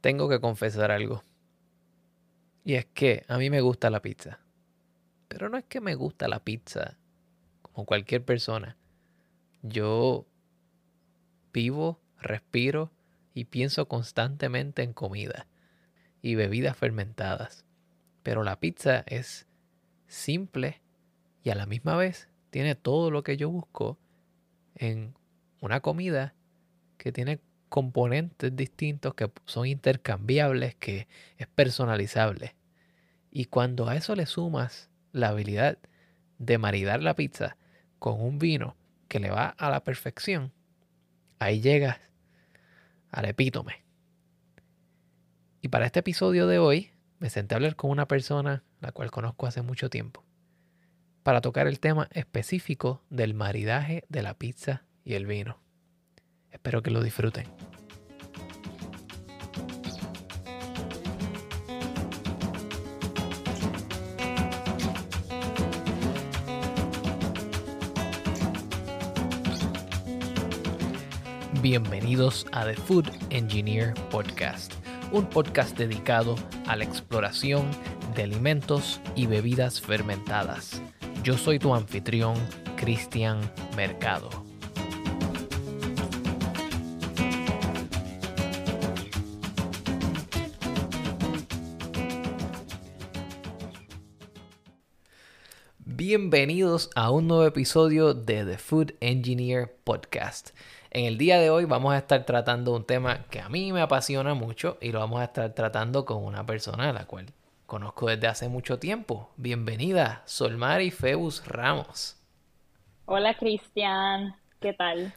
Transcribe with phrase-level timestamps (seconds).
[0.00, 1.24] tengo que confesar algo.
[2.64, 4.40] Y es que a mí me gusta la pizza.
[5.28, 6.98] Pero no es que me gusta la pizza
[7.62, 8.76] como cualquier persona.
[9.62, 10.26] Yo
[11.52, 12.90] vivo, respiro
[13.34, 15.46] y pienso constantemente en comida
[16.22, 17.64] y bebidas fermentadas.
[18.22, 19.46] Pero la pizza es
[20.06, 20.82] simple
[21.42, 23.98] y a la misma vez tiene todo lo que yo busco
[24.74, 25.14] en
[25.60, 26.34] una comida
[26.98, 27.40] que tiene
[27.70, 31.08] componentes distintos, que son intercambiables, que
[31.38, 32.54] es personalizable.
[33.30, 35.78] Y cuando a eso le sumas la habilidad
[36.38, 37.56] de maridar la pizza
[37.98, 38.76] con un vino
[39.08, 40.52] que le va a la perfección,
[41.38, 41.98] ahí llegas
[43.10, 43.84] al epítome.
[45.62, 49.10] Y para este episodio de hoy, me senté a hablar con una persona la cual
[49.10, 50.24] conozco hace mucho tiempo,
[51.22, 55.69] para tocar el tema específico del maridaje de la pizza y el vino.
[56.50, 57.46] Espero que lo disfruten.
[71.62, 74.72] Bienvenidos a The Food Engineer Podcast,
[75.12, 76.34] un podcast dedicado
[76.66, 77.70] a la exploración
[78.14, 80.80] de alimentos y bebidas fermentadas.
[81.22, 82.34] Yo soy tu anfitrión,
[82.76, 83.40] Cristian
[83.76, 84.49] Mercado.
[96.12, 100.50] Bienvenidos a un nuevo episodio de The Food Engineer Podcast.
[100.90, 103.80] En el día de hoy vamos a estar tratando un tema que a mí me
[103.80, 107.26] apasiona mucho y lo vamos a estar tratando con una persona a la cual
[107.64, 109.30] conozco desde hace mucho tiempo.
[109.36, 112.16] Bienvenida, Solmari Feus Ramos.
[113.04, 115.14] Hola Cristian, ¿qué tal?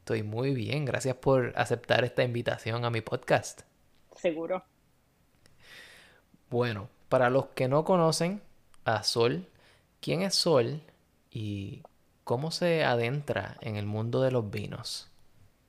[0.00, 3.62] Estoy muy bien, gracias por aceptar esta invitación a mi podcast.
[4.14, 4.62] Seguro.
[6.50, 8.42] Bueno, para los que no conocen
[8.84, 9.48] a Sol,
[10.00, 10.82] ¿quién es Sol
[11.30, 11.82] y
[12.24, 15.10] cómo se adentra en el mundo de los vinos?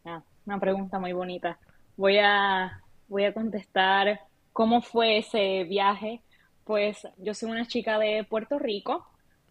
[0.06, 1.58] Ah, una pregunta muy bonita.
[1.96, 4.22] Voy a, voy a contestar
[4.54, 6.22] cómo fue ese viaje.
[6.64, 9.06] Pues yo soy una chica de Puerto Rico.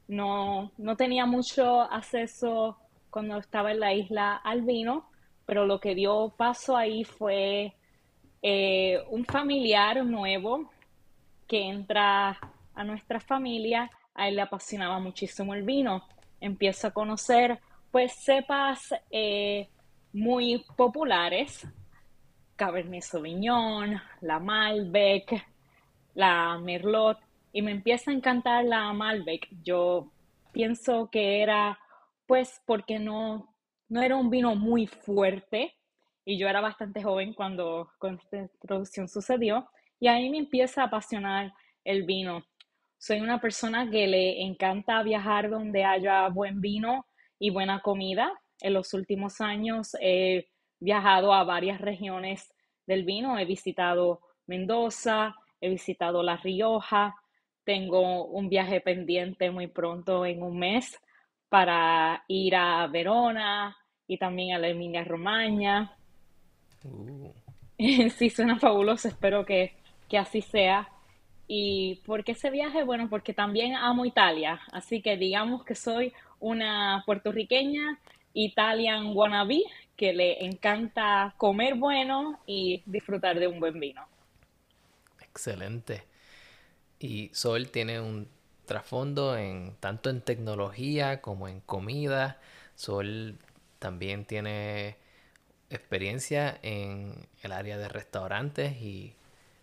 [0.07, 2.79] No, no tenía mucho acceso
[3.11, 5.11] cuando estaba en la isla al vino,
[5.47, 7.75] pero lo que dio paso ahí fue
[8.43, 10.71] eh, un familiar nuevo
[11.47, 12.39] que entra
[12.75, 13.91] a nuestra familia.
[14.19, 16.05] A él le apasionaba muchísimo el vino
[16.41, 17.59] empiezo a conocer
[17.91, 19.69] pues cepas eh,
[20.13, 21.67] muy populares,
[22.57, 25.47] Cabernet Sauvignon, la Malbec,
[26.15, 27.19] la Merlot,
[27.53, 29.49] y me empieza a encantar la Malbec.
[29.63, 30.11] Yo
[30.53, 31.79] pienso que era
[32.27, 33.55] pues porque no,
[33.89, 35.75] no era un vino muy fuerte
[36.27, 39.67] y yo era bastante joven cuando, cuando esta introducción sucedió
[39.99, 41.55] y ahí me empieza a apasionar
[41.85, 42.45] el vino.
[42.99, 47.07] Soy una persona que le encanta viajar donde haya buen vino
[47.39, 48.33] y buena comida.
[48.61, 50.49] En los últimos años he
[50.81, 52.53] viajado a varias regiones
[52.87, 53.39] del vino.
[53.39, 57.15] He visitado Mendoza, he visitado La Rioja.
[57.65, 60.99] Tengo un viaje pendiente muy pronto en un mes
[61.49, 63.77] para ir a Verona
[64.09, 65.97] y también a la Emilia Romagna.
[66.83, 67.33] Uh.
[68.11, 69.07] Sí, suena fabuloso.
[69.07, 69.77] Espero que,
[70.09, 70.89] que así sea.
[71.49, 72.85] ¿Y por qué ese viaje?
[72.85, 77.99] Bueno, porque también amo Italia, así que digamos que soy una puertorriqueña
[78.35, 79.63] Italian wannabe
[79.97, 84.07] que le encanta comer bueno y disfrutar de un buen vino.
[85.23, 86.05] Excelente.
[87.01, 88.29] Y Sol tiene un
[88.67, 92.39] trasfondo en tanto en tecnología como en comida.
[92.75, 93.39] Sol
[93.79, 94.97] también tiene
[95.71, 99.15] experiencia en el área de restaurantes y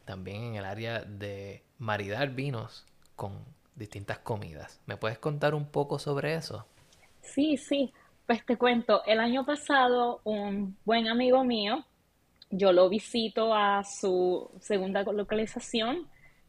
[0.06, 3.34] también en el área de maridar vinos con
[3.76, 4.82] distintas comidas.
[4.86, 6.66] ¿Me puedes contar un poco sobre eso?
[7.22, 7.94] Sí, sí.
[8.26, 11.86] Pues te cuento, el año pasado un buen amigo mío,
[12.50, 16.08] yo lo visito a su segunda localización,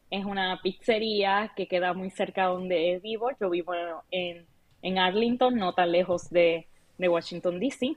[0.09, 3.73] es una pizzería que queda muy cerca donde vivo, yo vivo
[4.09, 4.45] en,
[4.81, 6.65] en Arlington, no tan lejos de,
[6.97, 7.95] de Washington, D.C.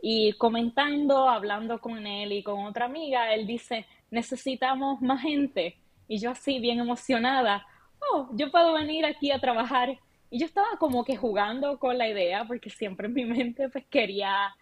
[0.00, 5.76] Y comentando, hablando con él y con otra amiga, él dice, necesitamos más gente.
[6.08, 7.66] Y yo así, bien emocionada,
[8.12, 9.98] oh, yo puedo venir aquí a trabajar.
[10.30, 13.86] Y yo estaba como que jugando con la idea, porque siempre en mi mente pues
[13.86, 14.54] quería,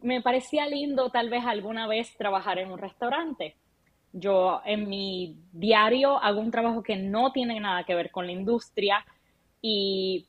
[0.00, 3.56] me parecía lindo tal vez alguna vez trabajar en un restaurante.
[4.12, 8.32] Yo en mi diario hago un trabajo que no tiene nada que ver con la
[8.32, 9.04] industria
[9.60, 10.26] y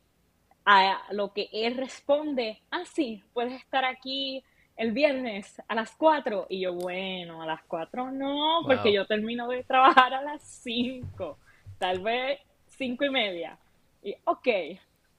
[0.66, 4.44] a lo que él responde, ah, sí, puedes estar aquí
[4.78, 6.48] el viernes a las 4.
[6.50, 11.38] Y yo, bueno, a las 4 no, porque yo termino de trabajar a las 5,
[11.78, 13.58] tal vez 5 y media.
[14.04, 14.48] Y ok,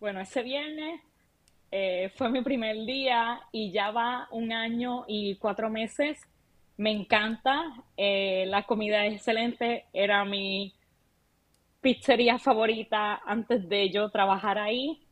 [0.00, 1.00] bueno, ese viernes
[1.70, 6.18] eh, fue mi primer día y ya va un año y cuatro meses.
[6.76, 7.64] Me encanta,
[7.96, 10.72] eh, la comida es excelente, era mi
[11.80, 15.02] pizzería favorita antes de yo trabajar ahí.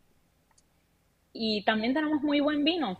[1.32, 2.98] Y también tenemos muy buen vino.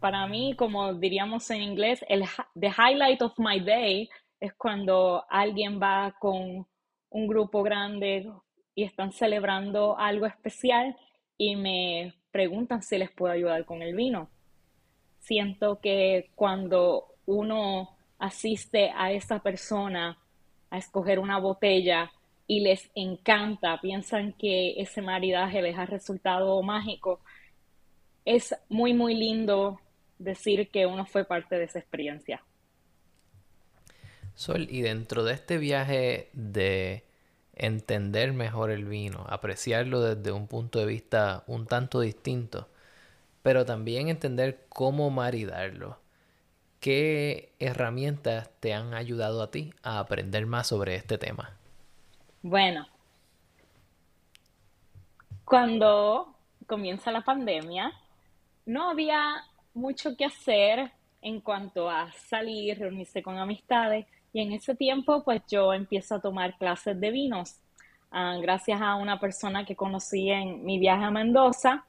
[0.00, 2.24] Para mí, como diríamos en inglés, el
[2.58, 4.08] the highlight of my day
[4.40, 6.66] es cuando alguien va con
[7.10, 8.26] un grupo grande
[8.74, 10.96] y están celebrando algo especial
[11.36, 14.30] y me preguntan si les puedo ayudar con el vino.
[15.18, 20.18] Siento que cuando uno asiste a esa persona
[20.70, 22.10] a escoger una botella
[22.46, 27.20] y les encanta, piensan que ese maridaje les ha resultado mágico,
[28.24, 29.78] es muy, muy lindo
[30.20, 32.42] decir que uno fue parte de esa experiencia.
[34.34, 37.04] Sol, y dentro de este viaje de
[37.54, 42.68] entender mejor el vino, apreciarlo desde un punto de vista un tanto distinto,
[43.42, 45.98] pero también entender cómo maridarlo.
[46.80, 51.56] ¿Qué herramientas te han ayudado a ti a aprender más sobre este tema?
[52.42, 52.88] Bueno,
[55.44, 56.34] cuando
[56.66, 57.92] comienza la pandemia,
[58.64, 59.44] no había
[59.74, 60.90] mucho que hacer
[61.22, 66.20] en cuanto a salir, reunirse con amistades y en ese tiempo, pues yo empiezo a
[66.20, 67.56] tomar clases de vinos.
[68.10, 71.84] Ah, gracias a una persona que conocí en mi viaje a Mendoza,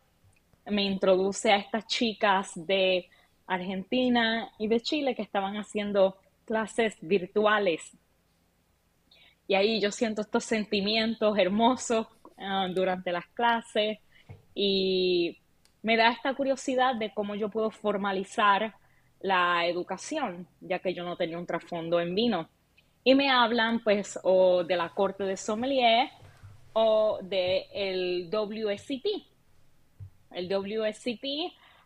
[0.66, 3.10] me introduce a estas chicas de
[3.48, 7.92] Argentina y de Chile que estaban haciendo clases virtuales.
[9.48, 12.08] Y ahí yo siento estos sentimientos hermosos
[12.38, 13.98] ah, durante las clases
[14.54, 15.38] y
[15.82, 18.76] me da esta curiosidad de cómo yo puedo formalizar
[19.20, 22.50] la educación, ya que yo no tenía un trasfondo en vino.
[23.04, 26.10] Y me hablan pues o de la corte de sommelier
[26.74, 28.30] o del el.
[30.32, 31.26] El WSCT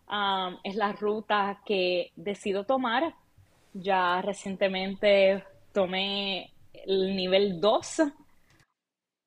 [0.09, 3.15] um, es la ruta que decido tomar.
[3.73, 5.43] Ya recientemente
[5.73, 6.53] tomé
[6.85, 8.01] el nivel 2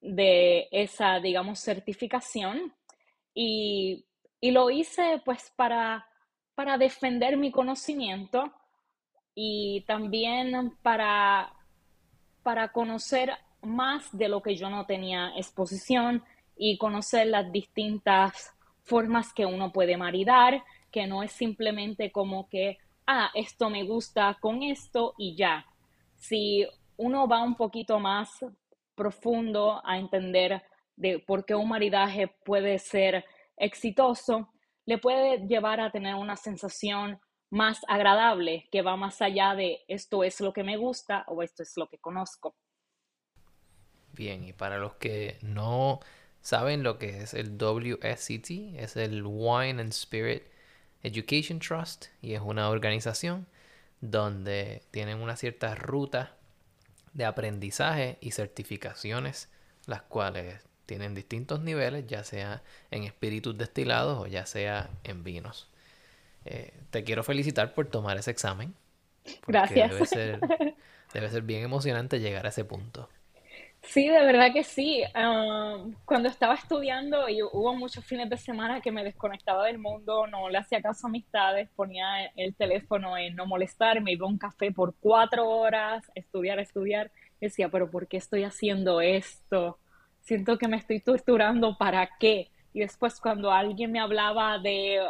[0.00, 2.72] de esa, digamos, certificación
[3.34, 4.04] y,
[4.40, 6.08] y lo hice pues para
[6.58, 8.52] para defender mi conocimiento
[9.32, 11.52] y también para,
[12.42, 13.30] para conocer
[13.62, 16.24] más de lo que yo no tenía exposición
[16.56, 18.52] y conocer las distintas
[18.82, 24.36] formas que uno puede maridar, que no es simplemente como que, ah, esto me gusta
[24.40, 25.64] con esto y ya.
[26.16, 28.44] Si uno va un poquito más
[28.96, 30.60] profundo a entender
[30.96, 33.24] de por qué un maridaje puede ser
[33.58, 34.48] exitoso,
[34.86, 37.20] le puede llevar a tener una sensación
[37.50, 41.62] más agradable que va más allá de esto es lo que me gusta o esto
[41.62, 42.54] es lo que conozco.
[44.12, 46.00] Bien, y para los que no
[46.40, 50.42] saben lo que es el WSCT, es el Wine and Spirit
[51.02, 53.46] Education Trust y es una organización
[54.00, 56.36] donde tienen una cierta ruta
[57.12, 59.48] de aprendizaje y certificaciones,
[59.86, 65.68] las cuales tienen distintos niveles, ya sea en espíritus destilados o ya sea en vinos.
[66.46, 68.74] Eh, te quiero felicitar por tomar ese examen.
[69.46, 69.90] Gracias.
[69.90, 70.40] Debe ser,
[71.12, 73.10] debe ser bien emocionante llegar a ese punto.
[73.82, 75.02] Sí, de verdad que sí.
[75.14, 80.26] Um, cuando estaba estudiando y hubo muchos fines de semana que me desconectaba del mundo,
[80.26, 84.30] no le hacía caso a amistades, ponía el teléfono en no molestar, me iba a
[84.30, 87.10] un café por cuatro horas, estudiar, estudiar.
[87.42, 89.78] Decía, pero ¿por qué estoy haciendo esto?
[90.28, 92.50] Siento que me estoy torturando, ¿para qué?
[92.74, 95.00] Y después cuando alguien me hablaba de,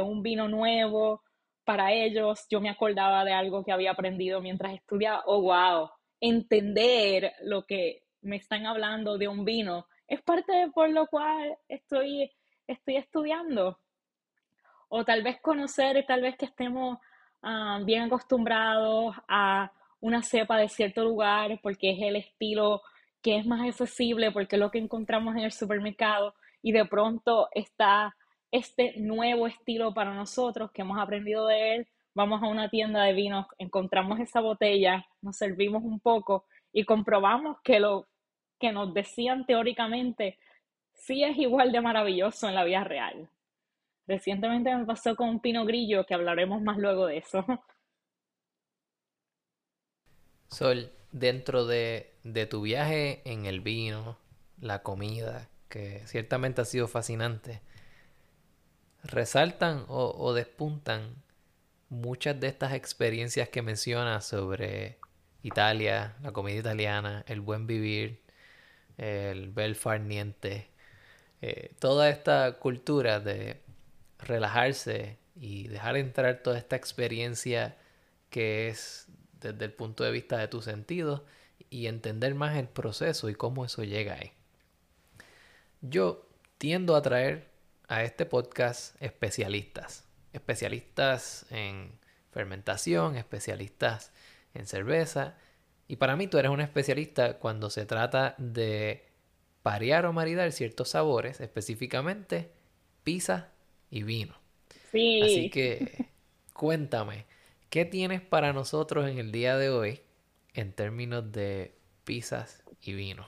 [0.00, 1.20] un vino nuevo
[1.64, 5.24] para ellos, yo me acordaba de algo que había aprendido mientras estudiaba.
[5.26, 10.88] Oh, wow, entender lo que me están hablando de un vino es parte de por
[10.90, 12.30] lo cual estoy,
[12.68, 13.80] estoy estudiando.
[14.88, 16.98] O tal vez conocer, tal vez que estemos
[17.42, 22.80] ah, bien acostumbrados a una cepa de cierto lugar porque es el estilo
[23.22, 27.48] que es más accesible porque es lo que encontramos en el supermercado y de pronto
[27.52, 28.16] está
[28.50, 31.88] este nuevo estilo para nosotros que hemos aprendido de él.
[32.14, 37.58] Vamos a una tienda de vinos, encontramos esa botella, nos servimos un poco y comprobamos
[37.62, 38.08] que lo
[38.58, 40.38] que nos decían teóricamente
[40.94, 43.28] sí es igual de maravilloso en la vida real.
[44.06, 47.44] Recientemente me pasó con un pino grillo, que hablaremos más luego de eso.
[50.48, 52.14] Sol, dentro de,
[52.46, 54.18] tu viaje en el vino,
[54.60, 57.60] la comida, que ciertamente ha sido fascinante,
[59.04, 61.14] resaltan o, despuntan
[61.88, 64.98] muchas de estas experiencias que mencionas sobre
[65.42, 68.20] Italia, la comida italiana, el buen vivir,
[68.98, 70.68] el bel farniente,
[71.40, 73.60] eh, toda esta cultura de
[74.18, 77.76] relajarse y dejar entrar toda esta experiencia
[78.30, 79.06] que es
[79.40, 81.22] desde el punto de vista de tus sentidos
[81.70, 84.32] y entender más el proceso y cómo eso llega ahí.
[85.80, 86.26] Yo
[86.58, 87.48] tiendo a traer
[87.88, 91.92] a este podcast especialistas, especialistas en
[92.30, 94.12] fermentación, especialistas
[94.54, 95.36] en cerveza,
[95.86, 99.06] y para mí tú eres un especialista cuando se trata de
[99.62, 102.50] parear o maridar ciertos sabores, específicamente
[103.04, 103.48] pizza
[103.90, 104.34] y vino.
[104.90, 105.22] Sí.
[105.22, 106.08] Así que
[106.52, 107.24] cuéntame,
[107.70, 110.00] ¿qué tienes para nosotros en el día de hoy
[110.58, 111.74] en términos de
[112.04, 113.26] pizzas y vino?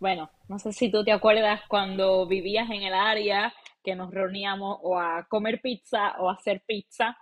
[0.00, 4.78] Bueno, no sé si tú te acuerdas cuando vivías en el área que nos reuníamos
[4.82, 7.16] o a comer pizza o a hacer pizza.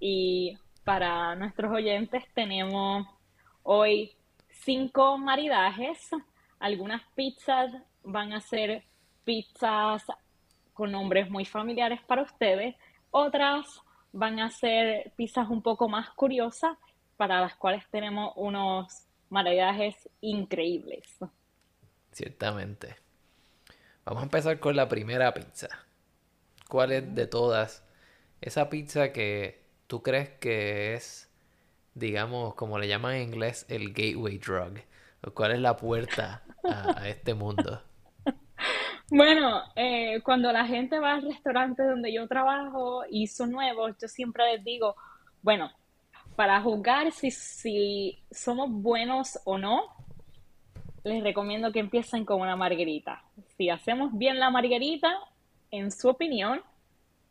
[0.00, 3.06] Y para nuestros oyentes tenemos
[3.62, 4.12] hoy
[4.50, 6.10] cinco maridajes.
[6.58, 7.70] Algunas pizzas
[8.02, 8.84] van a ser
[9.24, 10.04] pizzas
[10.72, 12.74] con nombres muy familiares para ustedes.
[13.10, 13.66] Otras
[14.12, 16.76] van a ser pizzas un poco más curiosas
[17.16, 21.18] para las cuales tenemos unos maridajes increíbles.
[22.12, 22.96] Ciertamente.
[24.04, 25.68] Vamos a empezar con la primera pizza.
[26.68, 27.84] ¿Cuál es de todas
[28.40, 31.30] esa pizza que tú crees que es,
[31.94, 34.80] digamos, como le llaman en inglés, el gateway drug?
[35.34, 37.82] ¿Cuál es la puerta a, a este mundo?
[39.10, 44.08] Bueno, eh, cuando la gente va al restaurante donde yo trabajo y son nuevos, yo
[44.08, 44.96] siempre les digo,
[45.42, 45.70] bueno,
[46.36, 49.94] para juzgar si, si somos buenos o no,
[51.04, 53.22] les recomiendo que empiecen con una margarita.
[53.56, 55.12] Si hacemos bien la margarita,
[55.70, 56.62] en su opinión,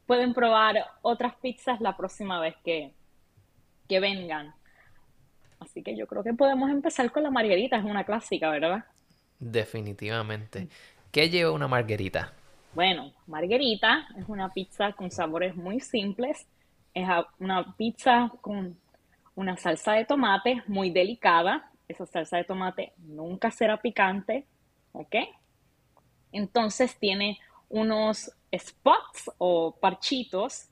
[0.06, 2.94] pueden probar otras pizzas la próxima vez que,
[3.90, 4.54] que vengan.
[5.60, 8.84] Así que yo creo que podemos empezar con la margarita, es una clásica, ¿verdad?
[9.40, 10.68] Definitivamente.
[11.12, 12.34] ¿Qué lleva una margarita?
[12.74, 16.48] Bueno, margarita es una pizza con sabores muy simples.
[16.94, 17.08] Es
[17.40, 18.78] una pizza con
[19.36, 24.46] una salsa de tomate muy delicada, esa salsa de tomate nunca será picante,
[24.92, 25.16] ¿ok?
[26.32, 30.70] Entonces tiene unos spots o parchitos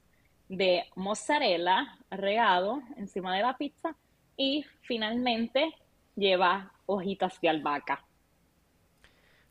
[0.47, 3.95] de mozzarella regado encima de la pizza
[4.37, 5.73] y finalmente
[6.15, 8.03] lleva hojitas de albahaca.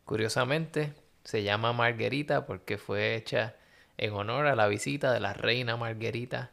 [0.04, 3.56] Curiosamente, se llama Margarita porque fue hecha
[3.96, 6.52] en honor a la visita de la reina Margarita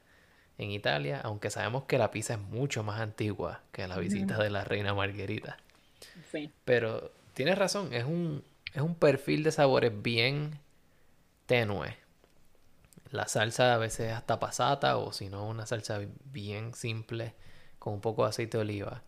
[0.58, 4.50] en Italia, aunque sabemos que la pizza es mucho más antigua que la visita de
[4.50, 5.58] la reina Margarita.
[6.32, 6.52] Sí.
[6.66, 10.60] Pero tienes razón, es un, es un perfil de sabores bien
[11.46, 11.96] tenue.
[13.12, 17.36] La salsa a veces hasta pasata o si no una salsa bien simple
[17.80, 19.04] con un poco de aceite de oliva.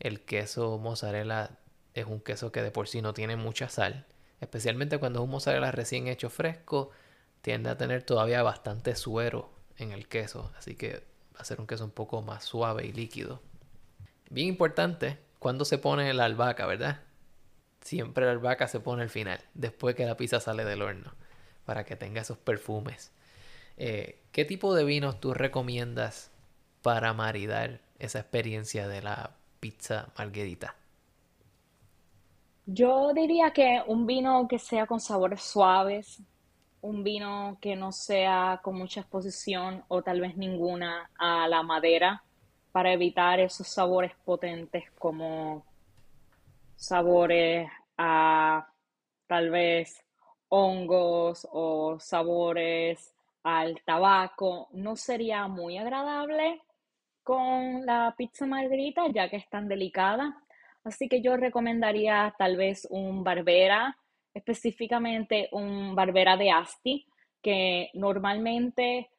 [0.00, 1.50] El queso mozzarella
[1.94, 4.06] es un queso que de por sí no tiene mucha sal,
[4.40, 6.90] especialmente cuando es un mozzarella recién hecho fresco,
[7.40, 11.02] tiende a tener todavía bastante suero en el queso, así que
[11.34, 13.40] va a ser un queso un poco más suave y líquido.
[14.30, 17.00] Bien importante, cuando se pone la albahaca, ¿verdad?
[17.80, 21.14] Siempre la albahaca se pone al final, después que la pizza sale del horno,
[21.64, 23.12] para que tenga esos perfumes.
[23.76, 26.30] Eh, ¿Qué tipo de vinos tú recomiendas
[26.82, 30.74] para maridar esa experiencia de la pizza margarita?
[32.66, 36.20] Yo diría que un vino que sea con sabores suaves,
[36.80, 42.22] un vino que no sea con mucha exposición o tal vez ninguna a la madera
[42.72, 45.64] para evitar esos sabores potentes como
[46.76, 48.68] sabores a
[49.26, 50.04] tal vez
[50.48, 54.68] hongos o sabores al tabaco.
[54.72, 56.62] No sería muy agradable
[57.22, 60.36] con la pizza margarita ya que es tan delicada.
[60.84, 63.96] Así que yo recomendaría tal vez un Barbera
[64.38, 67.06] específicamente un Barbera de Asti,
[67.42, 69.10] que normalmente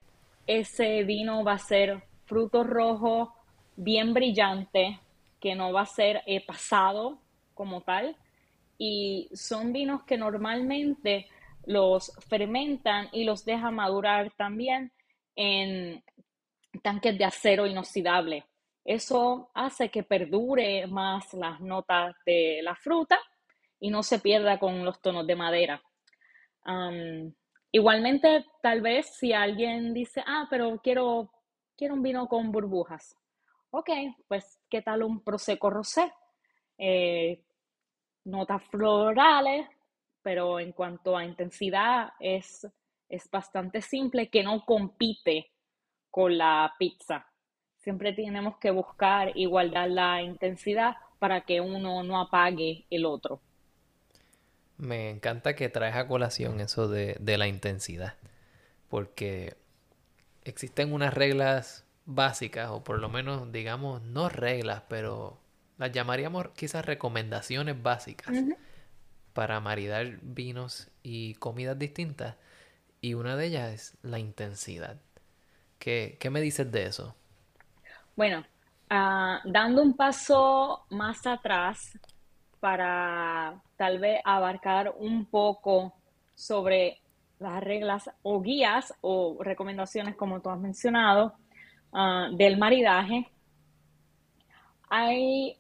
[0.48, 3.36] ese vino va a ser fruto rojo
[3.76, 5.00] bien brillante,
[5.40, 7.20] que no va a ser eh, pasado
[7.54, 8.16] como tal.
[8.78, 11.28] Y son vinos que normalmente
[11.66, 14.92] los fermentan y los dejan madurar también
[15.36, 16.04] en
[16.82, 18.46] tanques de acero inoxidable.
[18.86, 23.20] Eso hace que perdure más las notas de la fruta
[23.80, 25.82] y no se pierda con los tonos de madera.
[27.72, 31.32] igualmente, tal vez si alguien dice, ah, pero quiero,
[31.78, 33.16] quiero un vino con burbujas.
[33.72, 33.90] Ok,
[34.28, 36.12] pues, ¿qué tal un Prosecco Rosé?
[36.78, 37.44] Eh,
[38.26, 39.68] notas florales,
[40.22, 42.68] pero en cuanto a intensidad es,
[43.08, 45.52] es bastante simple, que no compite
[46.10, 47.26] con la pizza.
[47.78, 53.42] Siempre tenemos que buscar igualdad la intensidad para que uno no apague el otro.
[54.80, 58.16] Me encanta que traes a colación eso de, de la intensidad,
[58.88, 59.58] porque
[60.46, 65.38] existen unas reglas básicas, o por lo menos digamos, no reglas, pero
[65.78, 68.36] las llamaríamos quizás recomendaciones básicas
[69.34, 72.36] para maridar vinos y comidas distintas.
[73.02, 74.98] Y una de ellas es la intensidad.
[75.78, 77.16] ¿Qué, qué me dices de eso?
[78.16, 78.46] Bueno,
[78.90, 81.98] ah, dando un paso más atrás
[82.60, 85.94] para tal vez abarcar un poco
[86.36, 87.00] sobre
[87.40, 91.34] las reglas o guías o recomendaciones, como tú has mencionado,
[91.94, 93.30] ah, del maridaje,
[94.90, 95.58] hay,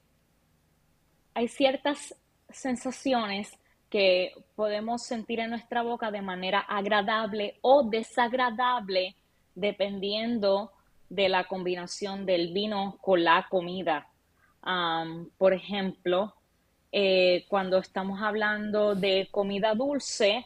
[1.33, 2.15] hay ciertas
[2.49, 3.51] sensaciones
[3.89, 9.15] que podemos sentir en nuestra boca de manera agradable o desagradable
[9.55, 10.71] dependiendo
[11.09, 14.07] de la combinación del vino con la comida.
[15.37, 16.35] por ejemplo,
[16.91, 20.45] eh, cuando estamos hablando de comida dulce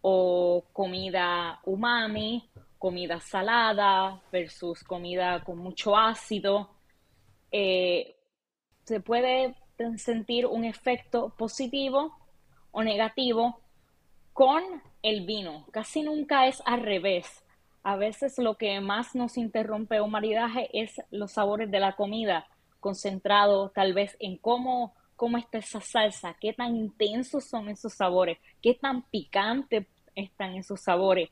[0.00, 2.48] o comida umami,
[2.78, 6.70] comida salada versus comida con mucho ácido,
[7.50, 8.16] eh,
[8.84, 9.54] se puede
[9.96, 12.16] sentir un efecto positivo
[12.70, 13.60] o negativo
[14.32, 14.62] con
[15.02, 15.66] el vino.
[15.70, 17.44] Casi nunca es al revés.
[17.82, 22.46] A veces lo que más nos interrumpe un maridaje es los sabores de la comida,
[22.80, 28.38] concentrado tal vez en cómo, cómo está esa salsa, qué tan intensos son esos sabores,
[28.60, 31.30] qué tan picante están esos sabores.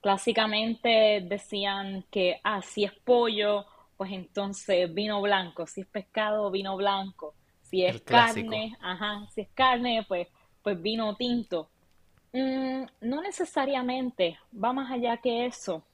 [0.00, 3.66] clásicamente decían que, ah, si es pollo,
[3.96, 7.34] pues entonces vino blanco, si es pescado, vino blanco.
[7.68, 10.26] Si es carne, ajá, si es carne, pues,
[10.62, 11.68] pues vino tinto.
[12.32, 15.84] Mm, no necesariamente, va más allá que eso.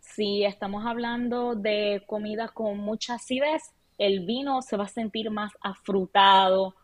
[0.00, 3.62] Si estamos hablando de comida con mucha acidez,
[3.98, 6.74] el vino se va a sentir más afrutado,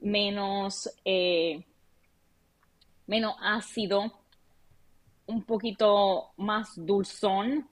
[0.00, 1.64] menos, eh,
[3.06, 4.12] menos ácido,
[5.26, 7.68] un poquito más dulzón.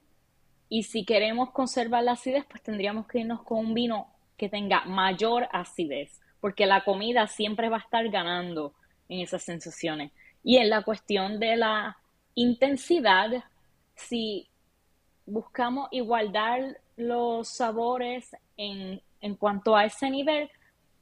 [0.68, 4.84] Y si queremos conservar la acidez, pues tendríamos que irnos con un vino que tenga
[4.84, 8.74] mayor acidez, porque la comida siempre va a estar ganando
[9.08, 10.12] en esas sensaciones.
[10.42, 11.96] Y en la cuestión de la
[12.34, 13.44] intensidad,
[13.94, 14.48] si
[15.24, 20.50] buscamos igualdar los sabores en, en cuanto a ese nivel,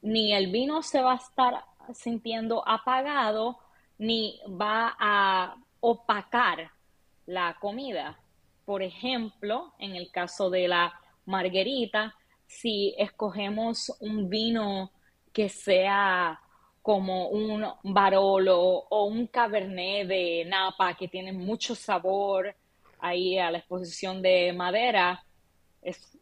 [0.01, 3.57] ni el vino se va a estar sintiendo apagado,
[3.97, 6.71] ni va a opacar
[7.25, 8.19] la comida.
[8.65, 12.15] Por ejemplo, en el caso de la margarita,
[12.47, 14.91] si escogemos un vino
[15.33, 16.39] que sea
[16.81, 22.55] como un Barolo o un Cabernet de Napa que tiene mucho sabor
[22.99, 25.23] ahí a la exposición de madera,
[25.81, 26.14] es,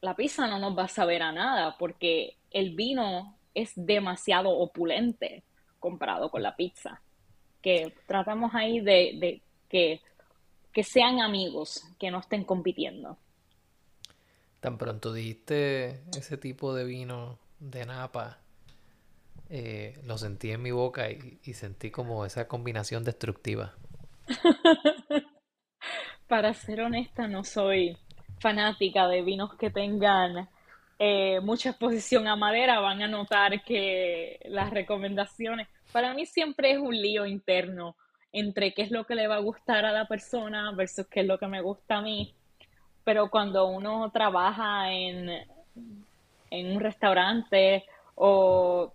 [0.00, 5.44] la pizza no nos va a saber a nada porque el vino es demasiado opulente
[5.78, 7.02] comparado con la pizza.
[7.62, 10.00] Que tratamos ahí de, de que,
[10.72, 13.18] que sean amigos, que no estén compitiendo.
[14.60, 18.38] Tan pronto dijiste ese tipo de vino de Napa,
[19.50, 23.74] eh, lo sentí en mi boca y, sentí como esa combinación destructiva.
[26.28, 27.96] Para ser honesta, no soy
[28.40, 30.48] fanática de vinos que tengan
[30.98, 32.80] eh, mucha exposición a madera.
[32.80, 37.96] Van a notar que las recomendaciones, para mí siempre es un lío interno
[38.32, 41.26] entre qué es lo que le va a gustar a la persona versus qué es
[41.26, 42.34] lo que me gusta a mí
[43.08, 45.30] pero cuando uno trabaja en,
[46.50, 48.92] en un restaurante o,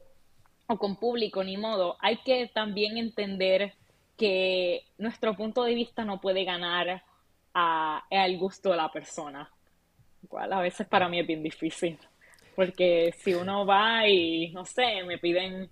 [0.78, 3.74] con público, ni modo, hay que también entender
[4.16, 7.02] que nuestro punto de vista no puede ganar
[7.54, 9.50] al gusto de la persona.
[10.24, 11.98] Igual a veces para mí es bien difícil,
[12.56, 15.70] porque si uno va y, no sé, me piden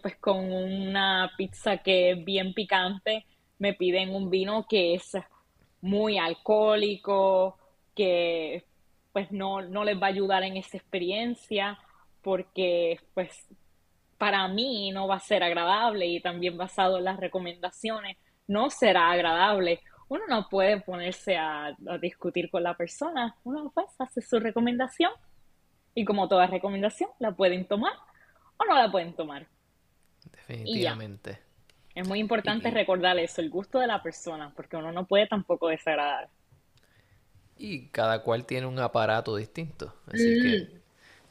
[0.00, 3.26] pues con una pizza que es bien picante,
[3.58, 5.16] me piden un vino que es
[5.80, 7.58] muy alcohólico
[7.94, 8.64] que
[9.12, 11.78] pues no, no les va a ayudar en esa experiencia
[12.22, 13.46] porque pues
[14.18, 19.10] para mí no va a ser agradable y también basado en las recomendaciones no será
[19.10, 19.80] agradable.
[20.12, 25.10] Uno no puede ponerse a, discutir con la persona, uno pues hace su recomendación
[25.94, 27.94] y como toda recomendación la pueden tomar
[28.58, 29.46] o no la pueden tomar.
[30.30, 31.38] Definitivamente.
[31.94, 35.68] Es muy importante recordar eso, el gusto de la persona, porque uno no puede tampoco
[35.68, 36.28] desagradar.
[37.56, 39.94] Y cada cual tiene un aparato distinto.
[40.08, 40.80] Así que mm.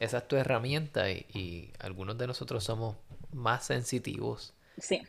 [0.00, 2.96] esa es tu herramienta y, algunos de nosotros somos
[3.30, 4.54] más sensitivos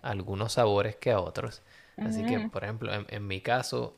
[0.04, 1.64] a algunos sabores que a otros.
[1.98, 3.96] Así que, por ejemplo, en, mi caso,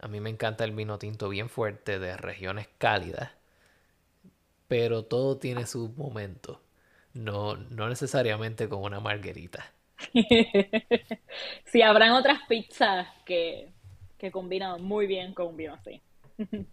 [0.00, 3.30] A mí me encanta el vino tinto bien fuerte de regiones cálidas.
[4.68, 6.62] Pero todo tiene su momento.
[7.14, 9.72] No, no necesariamente con una margarita.
[11.64, 13.72] Sí, habrán otras pizzas que,
[14.18, 16.02] que combinan muy bien con un vino así.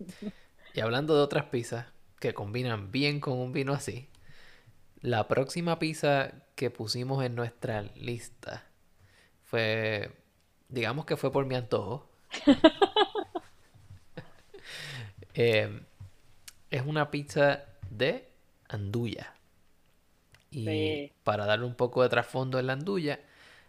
[0.73, 1.88] Y hablando de otras pizzas
[2.19, 4.08] que combinan bien con un vino así,
[5.01, 8.69] la próxima pizza que pusimos en nuestra lista
[9.43, 10.12] fue,
[10.69, 12.08] digamos que fue por mi antojo.
[15.34, 15.69] Eh,
[16.71, 18.29] es una pizza de
[18.69, 19.34] andulla.
[20.51, 23.19] Y Sí, para darle un poco de trasfondo en la andulla,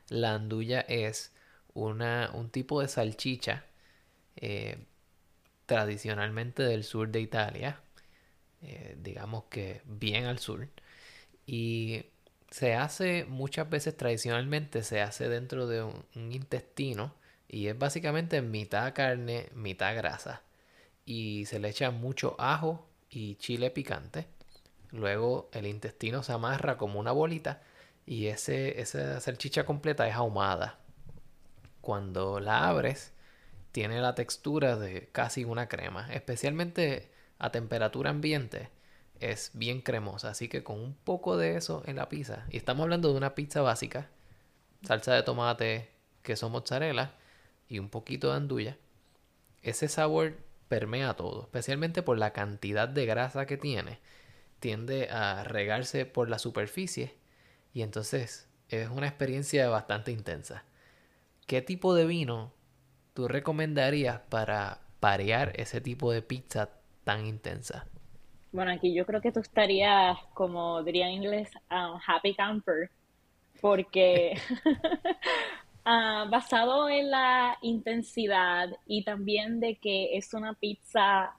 [0.08, 1.32] la andulla es
[1.74, 3.64] una, un tipo de salchicha
[4.36, 4.78] eh,
[5.66, 7.80] tradicionalmente del sur de Italia,
[8.62, 10.68] eh, digamos que bien al sur,
[11.46, 12.04] y
[12.50, 17.14] se hace muchas veces tradicionalmente, se hace dentro de un, intestino
[17.48, 20.42] y es básicamente mitad carne, mitad grasa,
[21.04, 24.26] y se le echa mucho ajo y chile picante.
[24.90, 27.62] Luego el intestino se amarra como una bolita
[28.06, 30.78] y ese, esa salchicha completa es ahumada.
[31.80, 33.12] Cuando la abres,
[33.72, 38.70] tiene la textura de casi una crema, especialmente a temperatura ambiente.
[39.20, 42.84] Es bien cremosa, así que con un poco de eso en la pizza, y estamos
[42.84, 44.08] hablando de una pizza básica,
[44.82, 45.90] salsa de tomate,
[46.22, 47.12] queso mozzarella
[47.68, 48.78] y un poquito de andulla,
[49.62, 53.98] ese sabor permea todo, especialmente por la cantidad de grasa que tiene.
[54.58, 57.14] Tiende a regarse por la superficie
[57.74, 60.64] y entonces es una experiencia bastante intensa.
[61.46, 62.52] ¿Qué tipo de vino
[63.12, 66.70] tú recomendarías para parear ese tipo de pizza
[67.04, 67.86] tan intensa?
[68.52, 72.90] Bueno, aquí yo creo que tú estarías, como diría en inglés, um, happy camper,
[73.60, 74.36] porque
[75.84, 81.36] ah, basado en la intensidad y también de que es una pizza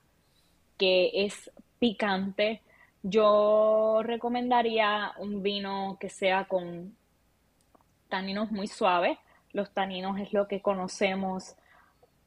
[0.78, 2.62] que es picante,
[3.04, 6.95] yo recomendaría un vino que sea con
[8.10, 9.17] taninos muy suaves.
[9.54, 11.56] Los taninos es lo que conocemos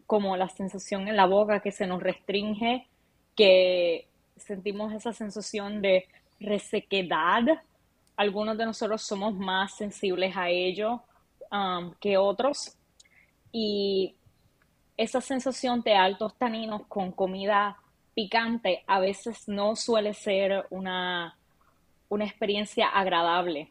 [0.06, 2.88] como la sensación en la boca que se nos restringe,
[3.36, 4.08] que
[4.44, 6.07] sentimos esa sensación de
[6.40, 7.42] resequedad.
[8.16, 11.02] Algunos de nosotros somos más sensibles a ello
[11.50, 12.76] um, que otros.
[13.52, 14.14] Y
[14.96, 17.78] esa sensación de altos taninos con comida
[18.14, 21.37] picante a veces no suele ser una,
[22.09, 23.70] una experiencia agradable.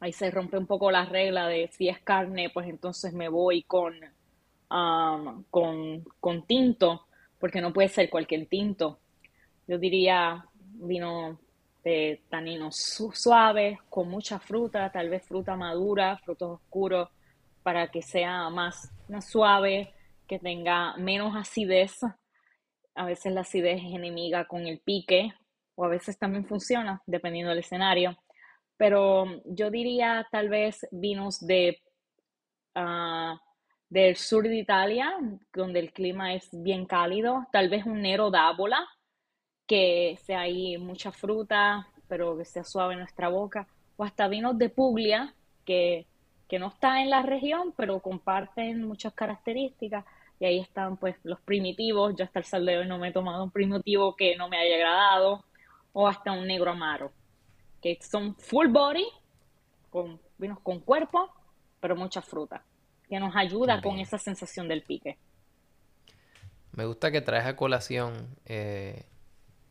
[0.00, 3.62] Ahí se rompe un poco la regla de si es carne, pues entonces me voy
[3.62, 3.94] con,
[4.70, 7.06] um, con, con tinto,
[7.38, 8.98] porque no puede ser cualquier tinto.
[9.66, 11.38] Yo diría vino
[11.82, 17.08] de taninos su- suaves, con mucha fruta, tal vez fruta madura, frutos oscuros,
[17.62, 19.92] para que sea más, suave,
[20.26, 21.98] que tenga menos acidez.
[22.94, 25.32] A veces la acidez es enemiga con el pique,
[25.74, 28.16] o a veces también funciona, dependiendo del escenario.
[28.76, 31.80] Pero yo diría tal vez vinos de,
[32.74, 33.38] ah,
[33.88, 35.12] del sur de Italia,
[35.52, 38.86] donde el clima es bien cálido, tal vez un Nero d'Avola
[39.66, 44.58] que sea ahí mucha fruta, pero que sea suave en nuestra boca, o hasta vinos
[44.58, 46.06] de Puglia, que,
[46.48, 50.04] que no está en la región, pero comparten muchas características,
[50.40, 53.12] y ahí están pues los primitivos, yo hasta el sol de hoy no me he
[53.12, 55.44] tomado un primitivo que no me haya agradado,
[55.92, 57.12] o hasta un negro amaro,
[57.80, 59.06] que son full body,
[59.90, 61.32] con vinos con cuerpo,
[61.80, 62.62] pero mucha fruta,
[63.08, 65.16] que nos ayuda con esa sensación del pique.
[66.72, 69.04] Me gusta que traes a colación eh,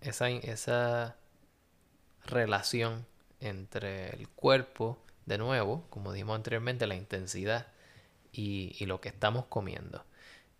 [0.04, 1.18] esa, esa
[2.26, 3.06] relación
[3.39, 7.68] entre el cuerpo, de nuevo, como dijimos anteriormente, la intensidad
[8.34, 10.06] y, y lo que estamos comiendo.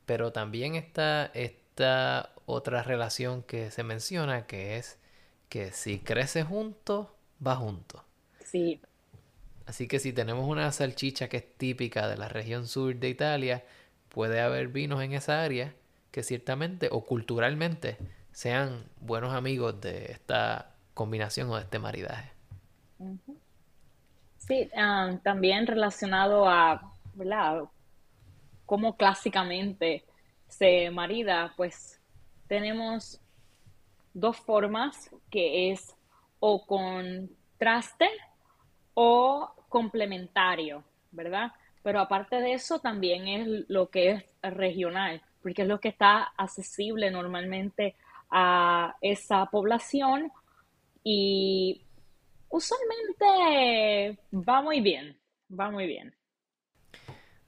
[0.06, 5.00] Pero también está esta otra relación que se menciona, que es
[5.50, 8.06] que si crece junto, va junto.
[8.40, 8.82] Sí,
[9.66, 13.64] Así que si tenemos una salchicha que es típica de la región sur de Italia,
[14.10, 15.74] puede haber vinos en esa área
[16.12, 17.98] que ciertamente o culturalmente
[18.34, 22.32] sean buenos amigos de esta combinación o de este maridaje.
[24.38, 27.64] sí, ah, también relacionado a, ¿verdad?
[28.66, 30.04] cómo clásicamente
[30.48, 32.02] se marida, pues
[32.48, 33.22] tenemos
[34.14, 35.96] dos formas, que es
[36.40, 38.10] o contraste
[38.94, 41.52] o complementario, ¿verdad?
[41.82, 46.24] Pero aparte de eso, también es lo que es regional, porque es lo que está
[46.38, 47.96] accesible normalmente
[48.34, 50.32] a esa población
[51.04, 51.86] y
[52.50, 55.20] usualmente va muy bien,
[55.52, 56.16] va muy bien.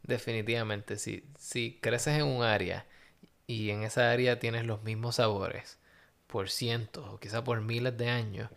[0.04, 2.86] Definitivamente, si, si creces en un área
[3.48, 5.80] y en esa área tienes los mismos sabores
[6.28, 8.52] por cientos o quizá por miles de años,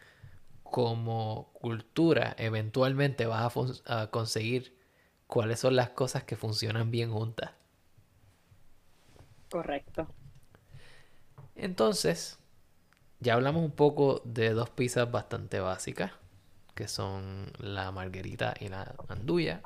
[0.65, 3.55] como cultura eventualmente vas
[3.87, 4.77] a, a conseguir
[5.29, 7.53] cuáles son las cosas que funcionan bien juntas.
[9.51, 10.17] Correcto.
[11.59, 12.39] Entonces,
[13.21, 16.13] ya hablamos un poco de dos pizzas bastante básicas,
[16.75, 19.63] que son la margarita y la andulla.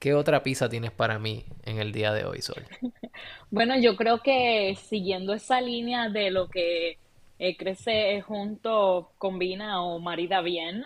[0.00, 2.66] ¿Qué otra pizza tienes para mí en el día de hoy, Sol?
[3.50, 6.98] Bueno, yo creo que siguiendo esa línea de lo que
[7.38, 10.84] eh, crece junto, combina o marida bien,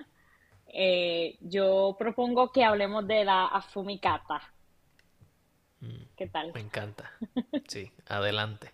[0.69, 4.43] eh, yo propongo que hablemos de la afumicata.
[5.81, 6.55] Mm, ¿Qué tal?
[6.55, 7.11] me encanta.
[7.69, 8.73] Sí, adelante.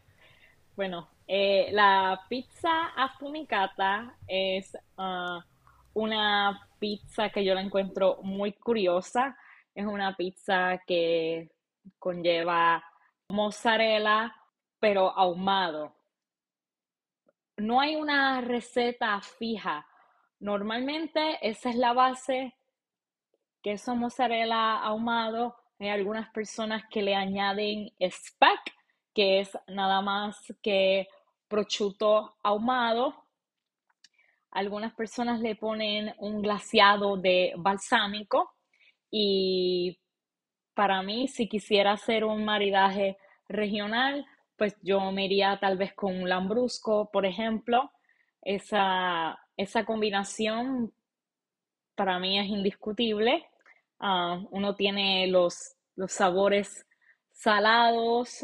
[0.81, 5.45] Bueno, eh, la pizza affumicata es ah,
[5.93, 9.37] una pizza que yo la encuentro muy curiosa.
[9.75, 11.51] Es una pizza que
[11.99, 12.83] conlleva
[13.29, 14.35] mozzarella,
[14.79, 15.95] pero ahumado.
[17.59, 19.87] No hay una receta fija.
[20.39, 22.55] Normalmente esa es la base,
[23.61, 25.57] queso mozzarella ahumado.
[25.79, 28.80] Hay algunas personas que le añaden speck,
[29.15, 31.09] que es nada más que
[31.49, 33.15] prosciutto ahumado.
[34.51, 38.55] Algunas personas le ponen un glaseado de balsámico
[39.11, 39.99] y
[40.75, 43.19] para mí, si quisiera hacer un maridaje
[43.49, 44.25] regional,
[44.57, 47.91] pues yo me iría tal vez con un lambrusco, por ejemplo.
[48.43, 50.93] Esa, esa combinación
[51.95, 53.47] para mí es indiscutible.
[53.99, 56.87] Ah, uno tiene los, los sabores
[57.33, 58.43] salados,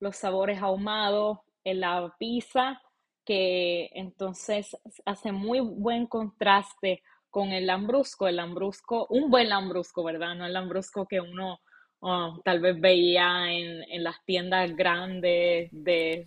[0.00, 2.80] los sabores ahumados en la pizza,
[3.24, 8.26] que entonces hace muy buen contraste con el lambrusco.
[8.26, 10.34] El lambrusco, un buen lambrusco, ¿verdad?
[10.34, 11.60] No el lambrusco que uno
[12.00, 16.26] oh, tal vez veía en, en las tiendas grandes de,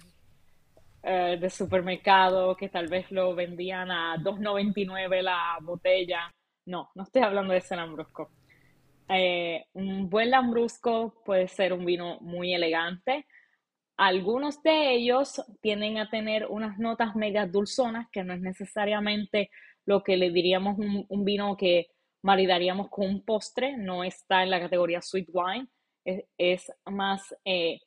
[1.04, 6.34] eh, de supermercado, que tal vez lo vendían a 2.99 la botella.
[6.66, 8.30] No, no estoy hablando de ese lambrusco.
[9.10, 13.26] Eh, un buen lambrusco puede ser un vino muy elegante.
[13.98, 19.52] Algunos de ellos tienden a tener unas notas mega dulzonas, que no es necesariamente
[19.86, 21.88] lo que le diríamos un, un vino que
[22.24, 25.68] maridaríamos con un postre, no está en la categoría sweet wine,
[26.06, 27.80] es, es más eh,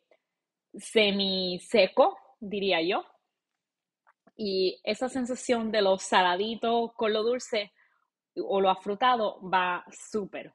[0.74, 3.04] semi seco, diría yo.
[4.36, 7.72] Y esa sensación de lo saladito con lo dulce
[8.36, 10.52] o lo afrutado va súper.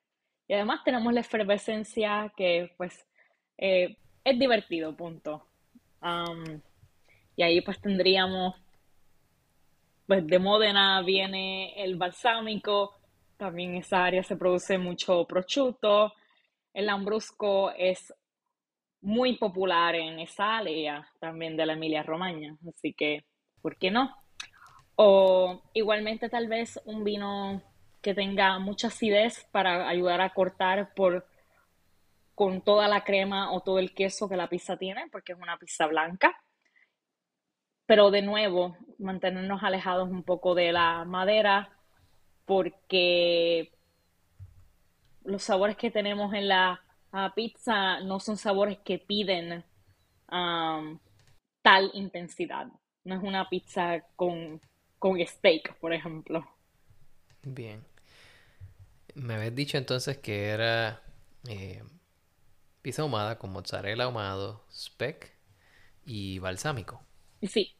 [0.47, 3.07] Y además tenemos la efervescencia que pues
[3.57, 5.45] eh, es divertido, punto.
[7.35, 8.55] Y ahí pues tendríamos,
[10.07, 12.95] pues de Módena viene el balsámico,
[13.37, 16.13] también en esa área se produce mucho prosciutto,
[16.73, 18.13] el lambrusco es
[19.01, 23.25] muy popular en esa área también de la Emilia Romagna, así que,
[23.61, 24.15] ¿por qué no?
[24.95, 27.61] O igualmente tal vez un vino
[28.01, 31.25] que tenga mucha acidez para ayudar a cortar por
[32.41, 35.59] con toda la crema o todo el queso que la pizza tiene, porque es una
[35.59, 36.35] pizza blanca.
[37.85, 41.69] Pero de nuevo, mantenernos alejados un poco de la madera,
[42.45, 43.71] porque
[45.23, 46.81] los sabores que tenemos en la
[47.35, 49.63] pizza no son sabores que piden
[50.31, 50.97] um,
[51.61, 52.65] tal intensidad.
[53.03, 54.59] No es una pizza con,
[54.97, 56.43] con steak, por ejemplo.
[57.43, 57.85] Bien.
[59.13, 61.03] Me habías dicho entonces que era
[61.47, 61.83] eh,
[62.81, 65.31] pizza ahumada con mozzarella ahumado, speck
[66.05, 67.01] y balsámico.
[67.41, 67.75] Sí.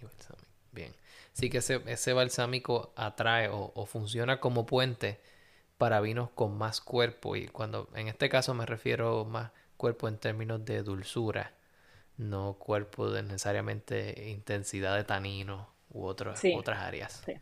[0.00, 0.48] Y balsámico.
[0.72, 0.94] Bien.
[1.32, 5.20] Sí que ese, ese balsámico atrae o, o, funciona como puente
[5.78, 10.18] para vinos con más cuerpo y cuando en este caso me refiero más cuerpo en
[10.18, 11.54] términos de dulzura,
[12.16, 17.24] no cuerpo de necesariamente intensidad de tanino u Sí, otras áreas.
[17.24, 17.34] sí.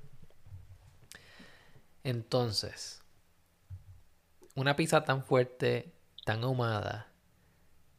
[2.04, 3.02] Entonces,
[4.54, 5.92] una pizza tan fuerte,
[6.26, 7.14] tan ahumada,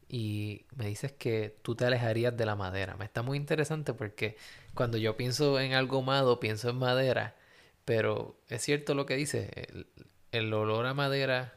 [0.08, 2.96] y me dices que tú te alejarías de la madera.
[2.96, 4.36] Me está muy interesante porque
[4.74, 7.36] cuando yo pienso en algo ahumado, pienso en madera,
[7.84, 9.88] pero es cierto lo que dices, el,
[10.32, 11.54] el olor a madera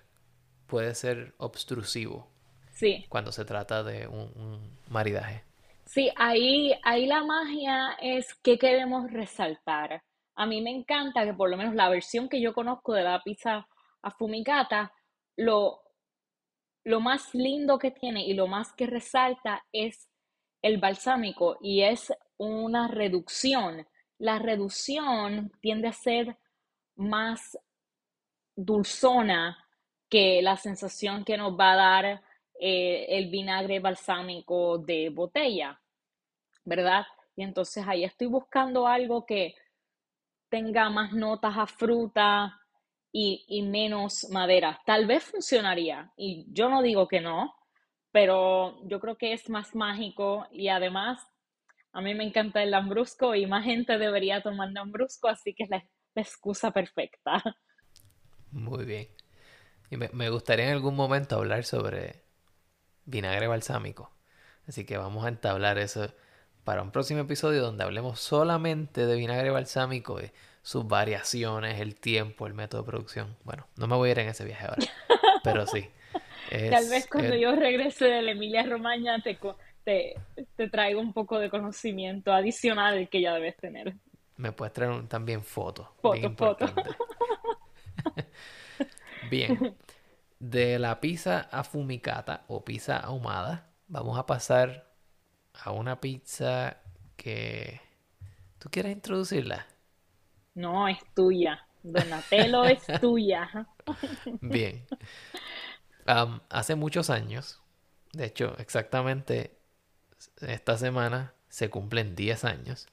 [0.67, 2.29] puede ser obstrusivo
[2.71, 5.43] Sí, cuando se trata de un, un maridaje.
[5.85, 10.03] sí, ahí, ahí la magia es que queremos resaltar.
[10.35, 13.21] A mí me encanta que por lo menos la versión que yo conozco de la
[13.23, 13.67] pizza
[14.01, 14.91] affumicata,
[15.37, 15.81] lo,
[16.83, 20.09] lo más lindo que tiene y lo más que resalta es
[20.61, 23.87] el balsámico y es una reducción.
[24.17, 26.37] La reducción tiende a ser
[26.95, 27.57] más
[28.55, 29.57] dulzona
[30.09, 32.23] que la sensación que nos va a dar
[32.59, 35.79] eh, el vinagre balsámico de botella,
[36.65, 37.05] ¿verdad?
[37.35, 39.55] Y entonces ahí estoy buscando algo que
[40.49, 42.60] tenga más notas a fruta
[43.11, 44.81] y, y menos madera.
[44.85, 47.53] Tal vez funcionaría, y yo no digo que no,
[48.11, 51.25] pero yo creo que es más mágico y además
[51.93, 55.69] a mí me encanta el lambrusco y más gente debería tomar lambrusco, así que es
[55.69, 57.41] la, excusa perfecta.
[58.51, 59.07] Muy bien.
[59.89, 62.23] Y me, me, gustaría en algún momento hablar sobre
[63.05, 64.11] vinagre balsámico.
[64.67, 66.13] Así que vamos a entablar eso
[66.65, 72.47] para un próximo episodio donde hablemos solamente de vinagre balsámico y sus variaciones, el tiempo,
[72.47, 73.37] el método de producción.
[73.43, 74.85] Bueno, no me voy a ir en ese viaje ahora,
[75.43, 75.87] pero sí.
[76.49, 79.39] Tal vez cuando yo regrese de la Emilia Romagna te,
[79.83, 80.15] te,
[80.55, 83.95] te, traigo un poco de conocimiento adicional que ya debes tener.
[84.35, 85.87] Me puedes traer también fotos.
[86.01, 86.71] Fotos, fotos.
[89.29, 89.75] bien.
[90.39, 94.91] De la pizza afumicata o pizza ahumada, vamos a pasar
[95.53, 96.81] a una pizza
[97.15, 97.79] que...
[98.57, 99.67] ¿Tú quieres introducirla?
[100.55, 101.65] No, es tuya.
[101.83, 103.67] Donatello es tuya.
[104.41, 104.85] Bien
[106.49, 107.61] hace muchos años,
[108.13, 109.57] de hecho, exactamente
[110.41, 112.87] esta semana se cumplen 10 años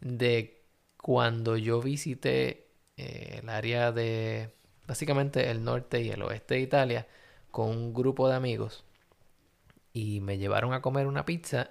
[0.00, 0.62] de
[0.96, 4.54] cuando yo visité eh, el área de
[4.86, 7.08] básicamente el norte y el oeste de Italia
[7.50, 8.84] con un grupo de amigos
[9.92, 11.70] y me llevaron a comer una pizza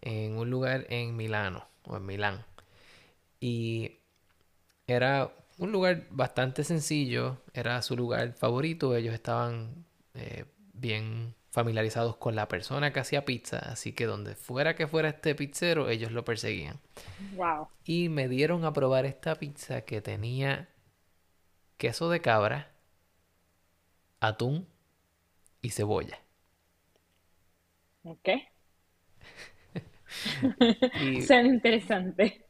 [0.00, 2.44] en un lugar en Milano o en Milán
[3.40, 3.98] y
[4.88, 12.34] era un lugar bastante sencillo, era su lugar favorito, ellos estaban eh, bien familiarizados con
[12.34, 16.24] la persona que hacía pizza, así que donde fuera que fuera este pizzero, ellos lo
[16.24, 16.80] perseguían.
[17.36, 17.68] Wow.
[17.84, 20.68] Y me dieron a probar esta pizza que tenía
[21.76, 22.72] queso de cabra,
[24.20, 24.66] atún
[25.60, 26.18] y cebolla.
[28.04, 28.28] Ok.
[31.02, 31.20] y...
[31.22, 32.47] Sean interesantes.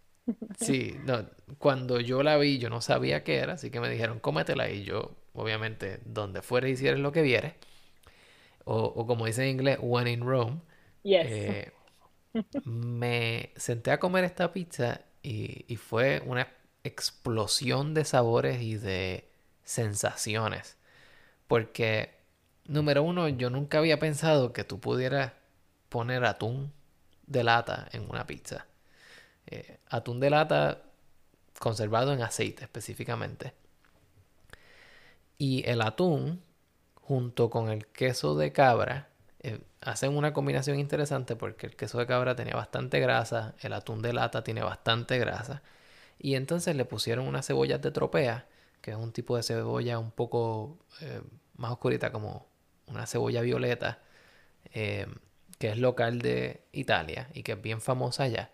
[0.57, 1.25] Sí, no,
[1.59, 4.69] cuando yo la vi, yo no sabía qué era, así que me dijeron, cómetela.
[4.71, 7.55] Y yo, obviamente, donde fuera hicieras lo que vieres,
[8.65, 10.61] o, como dice en inglés, one in Rome,
[11.21, 11.73] eh,
[12.65, 16.49] me senté a comer esta pizza y, y fue una
[16.85, 19.31] explosión de sabores y de
[19.65, 20.79] sensaciones.
[21.49, 22.13] Porque,
[22.67, 25.35] número uno, yo nunca había pensado que tú pudieras
[25.91, 26.73] poner atún
[27.29, 28.68] de lata en una pizza.
[29.51, 30.83] Eh, atún de lata
[31.59, 33.55] conservado en aceite específicamente.
[35.39, 36.43] Y el atún,
[36.97, 39.09] junto con el queso de cabra,
[39.41, 44.03] eh, hacen una combinación interesante porque el queso de cabra tenía bastante grasa, el atún
[44.03, 45.63] de lata tiene bastante grasa.
[46.19, 48.47] Y entonces le pusieron unas cebollas de tropea,
[48.83, 51.23] que es un tipo de cebolla un poco eh,
[51.57, 52.47] más oscurita, como
[52.87, 54.01] una cebolla violeta,
[54.73, 58.51] que es local de Italia y que es bien famosa allá.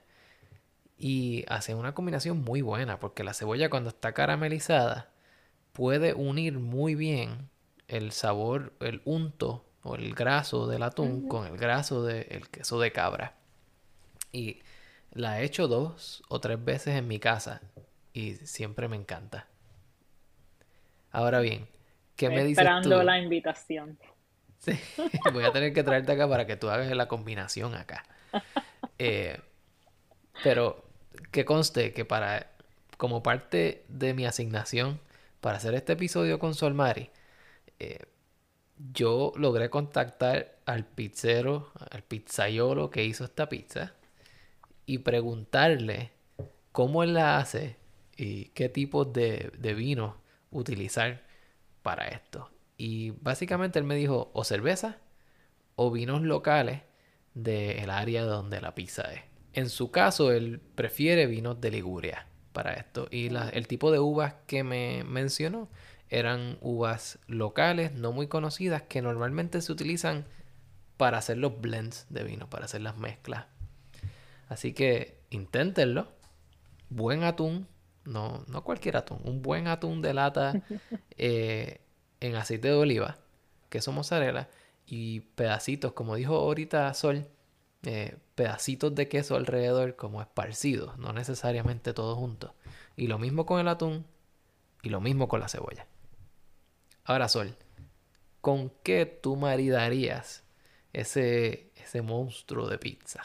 [0.96, 5.10] Y hace una combinación muy buena porque la cebolla cuando está caramelizada
[5.72, 7.50] puede unir muy bien
[7.88, 12.92] el sabor, el unto o el graso del atún con el graso del queso de
[12.92, 13.34] cabra.
[14.32, 14.62] Y
[15.12, 17.60] la he hecho dos o tres veces en mi casa
[18.12, 19.46] y siempre me encanta.
[21.10, 21.68] Ahora bien,
[22.16, 23.98] ¿qué me dices Esperando la invitación.
[24.58, 24.72] Sí,
[25.32, 28.04] voy a tener que traerte acá para que tú hagas la combinación acá.
[28.96, 29.40] Eh,
[30.44, 30.83] pero
[31.30, 32.50] que conste que para
[32.96, 35.00] como parte de mi asignación
[35.40, 37.10] para hacer este episodio con Solmari,
[37.78, 37.98] eh,
[38.92, 43.94] yo logré contactar al pizzero, al pizzaiolo que hizo esta pizza
[44.86, 46.12] y preguntarle
[46.72, 47.76] cómo él la hace
[48.16, 50.16] y qué tipo de, de vino
[50.50, 51.22] utilizar
[51.82, 52.50] para esto.
[52.76, 54.98] Y básicamente él me dijo o cerveza
[55.76, 56.82] o vinos locales
[57.34, 59.33] del área donde la pizza es.
[59.54, 63.08] En su caso, él prefiere vinos de Liguria para esto.
[63.10, 65.68] Y el tipo de uvas que me mencionó
[66.10, 70.24] eran uvas locales, no muy conocidas, que normalmente se utilizan
[70.96, 73.46] para hacer los blends de vino, para hacer las mezclas.
[74.48, 76.08] Así que inténtenlo.
[76.90, 77.66] Buen atún,
[78.04, 80.62] no, no cualquier atún, un buen atún de lata
[81.16, 81.80] eh,
[82.20, 83.18] en aceite de oliva,
[83.68, 84.48] queso mozzarella
[84.86, 87.26] y pedacitos, como dijo ahorita Sol,
[87.84, 92.52] eh, pedacitos de queso alrededor como esparcidos, no necesariamente todos juntos.
[92.96, 94.04] Y lo mismo con el atún
[94.82, 95.86] y lo mismo con la cebolla.
[97.04, 97.54] Ahora, Sol,
[98.40, 100.44] ¿con qué tú maridarías
[100.92, 103.22] ese, ese monstruo de pizza?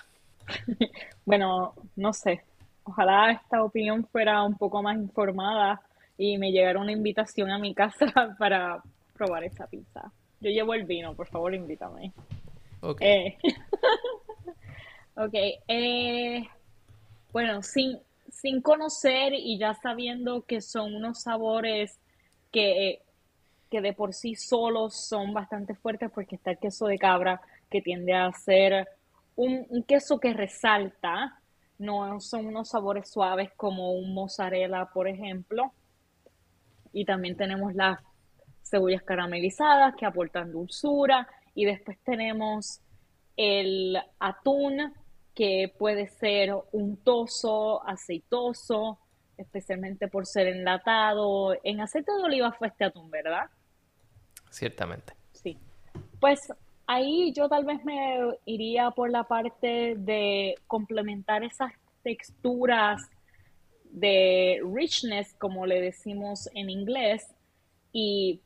[1.26, 2.44] bueno, no sé.
[2.84, 5.82] Ojalá esta opinión fuera un poco más informada
[6.18, 8.82] y me llegara una invitación a mi casa para
[9.14, 10.12] probar esa pizza.
[10.40, 12.14] yo llevo el vino, por favor, invítame.
[13.00, 13.38] Eh,
[15.20, 15.34] ok,
[15.68, 16.48] eh,
[17.34, 18.00] bueno, sin,
[18.30, 22.00] sin conocer y ya sabiendo que son unos sabores
[22.52, 23.02] que,
[23.70, 27.82] que de por sí solos son bastante fuertes, porque está el queso de cabra, que
[27.82, 28.88] tiende a ser
[29.36, 31.38] un, un queso que resalta,
[31.78, 35.74] no son unos sabores suaves como un mozzarella, por ejemplo.
[36.94, 38.00] Y también tenemos las
[38.64, 41.28] cebollas caramelizadas que aportan dulzura.
[41.56, 42.82] Y después tenemos
[43.38, 44.94] el atún,
[45.40, 49.00] que puede ser untoso, aceitoso,
[49.38, 51.56] especialmente por ser enlatado.
[51.64, 53.46] En aceite de oliva fue este atún, ¿verdad?
[54.50, 55.14] Ciertamente.
[55.32, 55.58] Sí.
[56.20, 56.52] Pues
[56.86, 61.72] ahí yo tal vez me iría por la parte de complementar esas
[62.04, 63.02] texturas
[63.86, 67.34] de richness, como le decimos en inglés,
[67.94, 68.42] y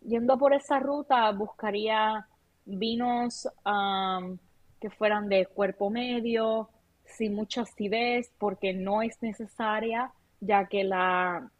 [0.00, 2.26] yendo por esa ruta buscaría
[2.64, 4.38] vinos um,
[4.84, 6.68] que fueran de cuerpo medio,
[7.06, 11.50] sin mucha acidez, porque no es necesaria, ya que la,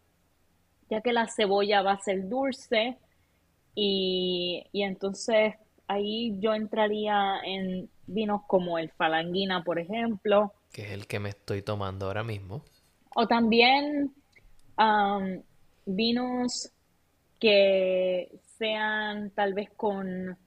[0.91, 2.99] ya que la cebolla va a ser dulce
[3.73, 5.55] y, y entonces
[5.87, 11.29] ahí yo entraría en vinos como el Falanguina, por ejemplo, Que es el que me
[11.29, 12.63] estoy tomando ahora mismo.
[13.15, 14.13] o también
[14.77, 15.41] um,
[15.87, 16.71] vinos
[17.39, 20.37] que sean tal vez con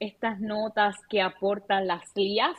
[0.00, 2.56] estas notas que aportan las lías.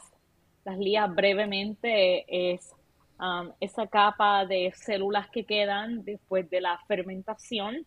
[0.66, 2.74] Las lías brevemente es
[3.20, 7.86] um, esa capa de células que quedan después de la fermentación.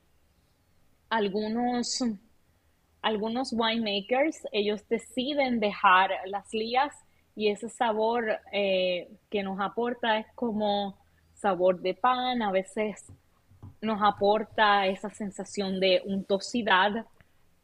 [1.11, 2.03] Algunos,
[3.03, 6.95] algunos winemakers, ellos deciden dejar las lías
[7.37, 10.99] y ese sabor eh, que nos aporta es como
[11.35, 13.13] sabor de pan, a veces
[13.81, 17.05] nos aporta esa sensación de untosidad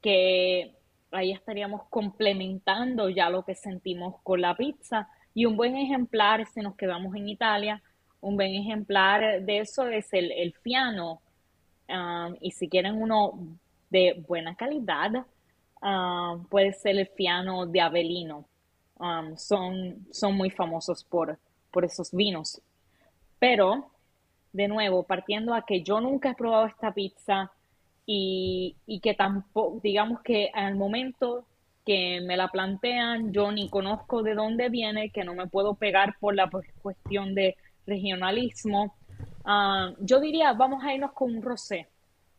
[0.00, 0.74] que
[1.10, 5.08] ahí estaríamos complementando ya lo que sentimos con la pizza.
[5.34, 7.82] Y un buen ejemplar, si nos quedamos en Italia,
[8.20, 11.20] un buen ejemplar de eso es el, el Fiano.
[11.88, 13.32] Um, y si quieren uno
[13.90, 15.24] de buena calidad,
[15.80, 18.46] um, puede ser el Fiano de Avellino.
[18.98, 21.38] Um, son, son muy famosos por,
[21.70, 22.60] por esos vinos.
[23.38, 23.90] Pero,
[24.52, 27.52] de nuevo, partiendo a que yo nunca he probado esta pizza
[28.10, 31.44] y, y que tampoco, digamos que al momento
[31.84, 36.16] que me la plantean, yo ni conozco de dónde viene, que no me puedo pegar
[36.18, 36.50] por la
[36.80, 37.56] cuestión de
[37.86, 38.96] regionalismo.
[39.44, 41.86] Ah, yo diría, vamos a irnos con un rosé.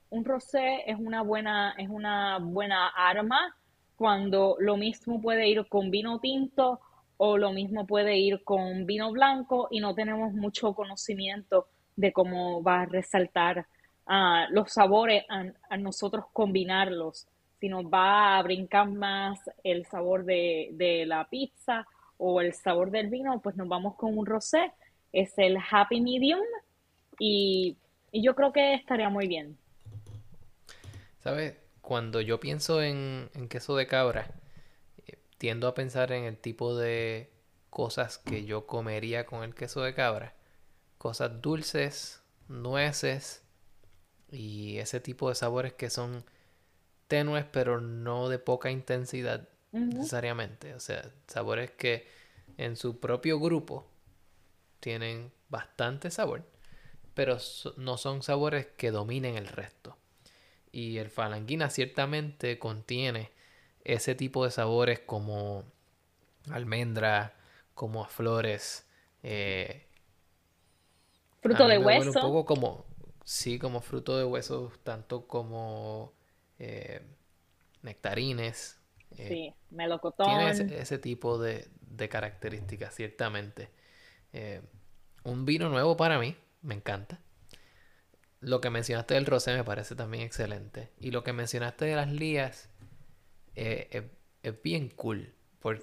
[0.09, 3.55] Un rosé es una buena, es una buena arma
[3.95, 6.79] cuando lo mismo puede ir con vino tinto
[7.17, 12.63] o lo mismo puede ir con vino blanco y no tenemos mucho conocimiento de cómo
[12.63, 13.67] va a resaltar
[14.09, 17.27] ah, los sabores a, a nosotros combinarlos,
[17.59, 21.85] si nos va a brincar más el sabor de, de la pizza
[22.17, 24.71] o el sabor del vino, pues nos vamos con un rosé,
[25.13, 26.41] es el Happy Medium
[27.17, 27.77] y,
[28.11, 29.57] y yo creo que estaría muy bien.
[31.19, 31.55] ¿Sabes?
[31.81, 34.27] Cuando yo pienso en, en queso de cabra,
[35.07, 37.29] eh, tiendo a pensar en el tipo de
[37.69, 40.33] cosas que yo comería con el queso de cabra.
[40.97, 43.43] Cosas dulces, nueces
[44.31, 46.25] y ese tipo de sabores que son
[47.07, 49.49] tenues pero no de poca intensidad
[49.91, 50.75] necesariamente.
[50.75, 52.07] O sea, sabores que
[52.57, 53.87] en su propio grupo
[54.79, 56.43] tienen bastante sabor,
[57.13, 59.97] pero so- no son sabores que dominen el resto.
[60.71, 63.31] Y el falanguina ciertamente contiene
[63.83, 65.65] ese tipo de sabores como
[66.51, 67.35] almendra,
[67.75, 68.85] como a flores.
[69.23, 69.85] eh,
[71.41, 72.85] Fruto de huele un hueso, poco como,
[73.29, 76.13] sí, como fruto de huesos, tanto como
[76.59, 77.01] eh,
[77.83, 78.79] nectarines.
[79.17, 79.55] eh, sí,
[80.21, 83.71] tiene melocotón, ese, ese tipo de, de características, ciertamente.
[84.33, 84.61] Eh,
[85.25, 87.21] un vino nuevo para mí, me encanta.
[88.41, 90.91] Lo que mencionaste del rosé me parece también excelente.
[90.99, 92.69] Y lo que mencionaste de las lías
[93.55, 94.03] es,
[94.63, 95.33] bien cool.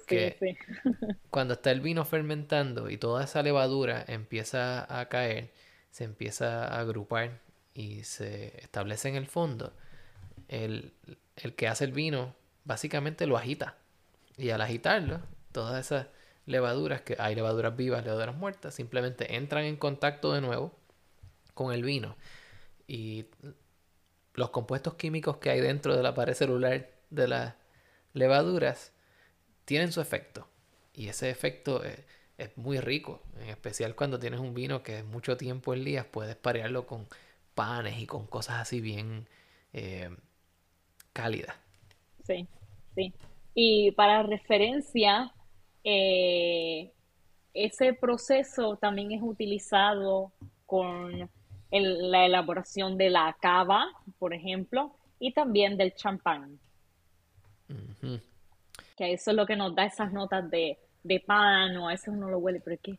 [0.09, 0.57] sí, Porque sí,
[1.31, 5.53] cuando está el vino fermentando y toda esa levadura empieza a caer,
[5.97, 7.39] se empieza a agrupar
[7.73, 9.73] y se establece en el fondo,
[10.47, 10.93] el,
[11.37, 12.35] el que hace el vino
[12.65, 13.77] básicamente lo agita.
[14.37, 15.21] Y al agitarlo,
[15.51, 16.05] todas esas
[16.45, 20.71] levaduras, que hay levaduras vivas, levaduras muertas, simplemente entran en contacto de nuevo
[21.55, 22.15] con el vino.
[22.85, 23.25] Y
[24.35, 27.55] los compuestos químicos que hay dentro de la pared celular de las
[28.13, 28.91] levaduras
[29.65, 30.47] tienen su efecto.
[30.93, 31.97] Y ese efecto es,
[32.37, 36.05] es muy rico, en especial cuando tienes un vino que es mucho tiempo en lías,
[36.05, 37.07] puedes parearlo con
[37.55, 39.27] panes y con cosas así bien
[39.73, 40.09] eh,
[41.13, 41.55] cálidas.
[42.25, 42.47] Sí,
[42.95, 43.13] sí.
[43.53, 45.33] Y para referencia,
[45.83, 46.93] eh,
[47.53, 50.33] ese proceso también es utilizado
[50.65, 51.29] con
[51.71, 53.87] el- la elaboración de la cava,
[54.19, 56.59] por ejemplo, y también del champán,
[58.97, 60.77] que eso es lo que nos da esas notas de,
[61.07, 62.97] de pan, o a veces uno lo huele, pero ¿qué,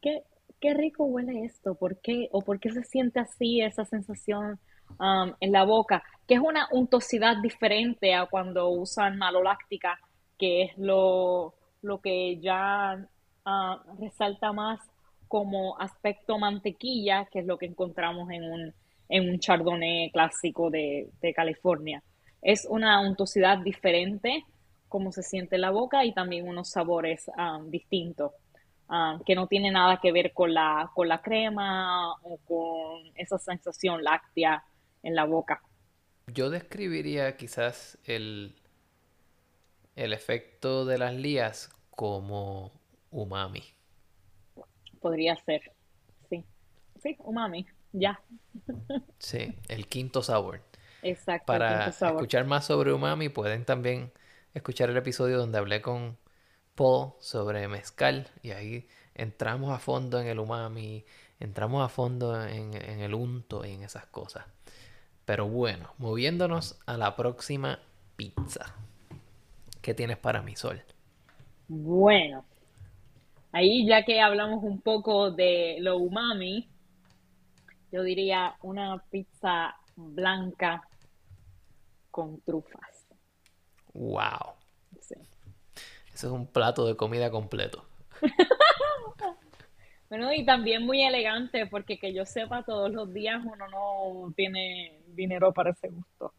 [0.00, 0.22] qué,
[0.60, 1.74] qué rico huele esto?
[1.74, 2.28] ¿Por qué?
[2.32, 4.58] ¿O por qué se siente así esa sensación
[4.98, 6.02] um, en la boca?
[6.26, 9.98] Que es una untuosidad diferente a cuando usan maloláctica,
[10.38, 13.06] que es lo, lo que ya
[13.44, 14.80] ah, resalta más
[15.28, 18.74] como aspecto mantequilla, que es lo que encontramos en un,
[19.08, 22.02] en un chardonnay clásico de, de California.
[22.42, 24.44] Es una untuosidad diferente,
[24.90, 28.32] como se siente en la boca, y también unos sabores ah, distintos
[29.24, 34.02] que no tiene nada que ver con la, con la crema o con esa sensación
[34.02, 34.64] láctea
[35.04, 35.62] en la boca.
[36.26, 38.56] Yo describiría quizás el,
[39.94, 42.72] el efecto de las lías como
[43.12, 43.62] umami.
[45.00, 45.72] Podría ser.
[46.28, 46.44] Sí.
[47.00, 47.66] Sí, umami.
[47.92, 48.20] Ya.
[49.18, 50.60] Sí, el quinto sabor.
[51.02, 52.16] Exacto, el Para quinto sabor.
[52.16, 54.12] escuchar más sobre umami pueden también
[54.54, 56.18] escuchar el episodio donde hablé con
[56.74, 61.04] Paul sobre mezcal y ahí entramos a fondo en el umami,
[61.38, 64.46] entramos a fondo en, el unto y en esas cosas.
[65.24, 67.78] Pero bueno, moviéndonos a la próxima
[68.16, 68.74] pizza.
[69.82, 70.82] ¿Qué tienes para mi sol?
[71.68, 72.44] Bueno,
[73.52, 76.68] ahí ya que hablamos un poco de lo umami,
[77.92, 80.82] yo diría una pizza blanca
[82.10, 82.89] con trufas.
[83.94, 84.54] ¡Wow!
[85.00, 85.14] Sí.
[86.14, 87.84] Eso es un plato de comida completo.
[90.08, 95.02] Bueno, y también muy elegante, porque que yo sepa, todos los días uno no tiene
[95.06, 96.34] dinero para ese gusto.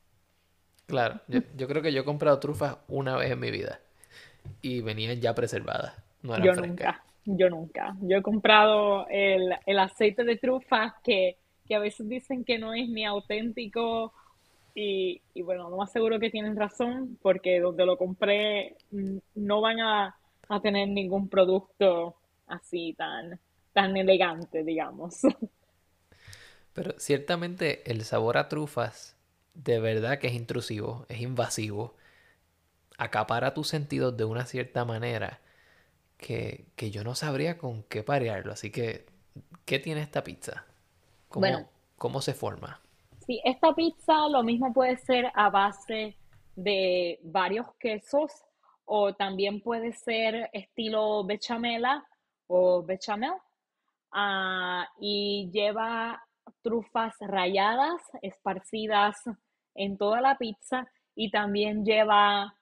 [0.85, 3.79] Claro, yo, yo creo que yo he comprado trufas una vez en mi vida
[4.61, 5.93] y venían ya preservadas,
[6.23, 6.91] no eran Yo frescas.
[6.91, 7.95] nunca, yo nunca.
[8.01, 11.37] Yo he comprado el, el aceite de trufa que,
[11.67, 14.13] que a veces dicen que no es ni auténtico
[14.75, 19.61] y, y bueno, no más seguro que tienen razón porque donde lo compré mm, no
[19.61, 20.15] van a,
[20.49, 22.15] a tener ningún producto
[22.47, 23.39] así tan,
[23.73, 25.21] tan elegante, digamos.
[26.73, 29.15] Pero ciertamente el sabor a trufas
[29.53, 31.95] de verdad que es intrusivo, es invasivo,
[32.97, 35.41] acapara tus sentidos de una cierta manera
[36.17, 38.53] que, que yo no sabría con qué parearlo.
[38.53, 39.07] Así que,
[39.65, 40.65] ¿qué tiene esta pizza?
[41.33, 42.81] Bueno, ¿Cómo, cómo se forma?
[43.31, 46.17] Sí, esta pizza lo mismo puede ser a base
[46.55, 48.31] de varios quesos
[48.83, 52.05] o también puede ser estilo bechamela
[52.47, 53.33] o bechamel.
[54.11, 56.21] Ah, y lleva
[56.61, 59.15] trufas ralladas esparcidas
[59.75, 62.53] en toda la pizza y también lleva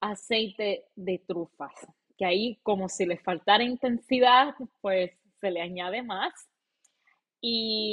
[0.00, 1.72] aceite de trufas,
[2.18, 6.34] que ahí como si le faltara intensidad, pues se le añade más.
[7.40, 7.91] Y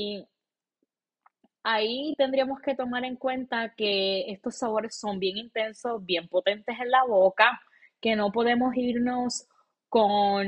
[1.63, 6.89] ahí tendríamos que tomar en cuenta que estos sabores son bien intensos, bien potentes en
[6.89, 7.59] la boca,
[8.01, 9.47] que no podemos irnos
[9.89, 10.47] con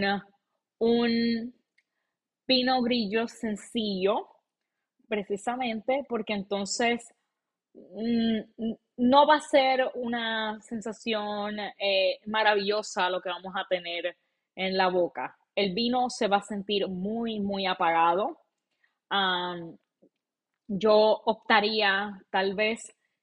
[0.80, 1.54] un
[2.46, 4.28] pino grillo sencillo,
[5.08, 7.14] precisamente porque entonces
[7.74, 14.18] mm, no va a ser una sensación eh, maravillosa lo que vamos a tener
[14.56, 15.38] en la boca.
[15.56, 18.40] El vino se va a sentir muy, muy apagado.
[20.74, 22.80] Yo optaría tal vez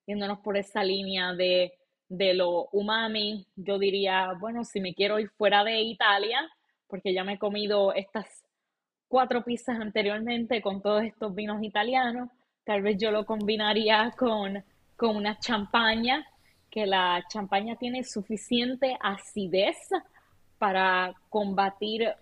[0.07, 1.73] yéndonos por esa línea de,
[2.09, 3.47] de lo umami.
[3.57, 6.41] Yo diría, bueno, si me quiero ir fuera de Italia,
[6.87, 8.27] porque ya me he comido estas
[9.09, 12.29] cuatro pizzas anteriormente con todos estos vinos italianos.
[12.65, 14.63] Tal vez yo lo combinaría con,
[14.97, 16.27] con una champaña,
[16.71, 19.77] que la champaña tiene suficiente acidez
[20.59, 22.13] para combatir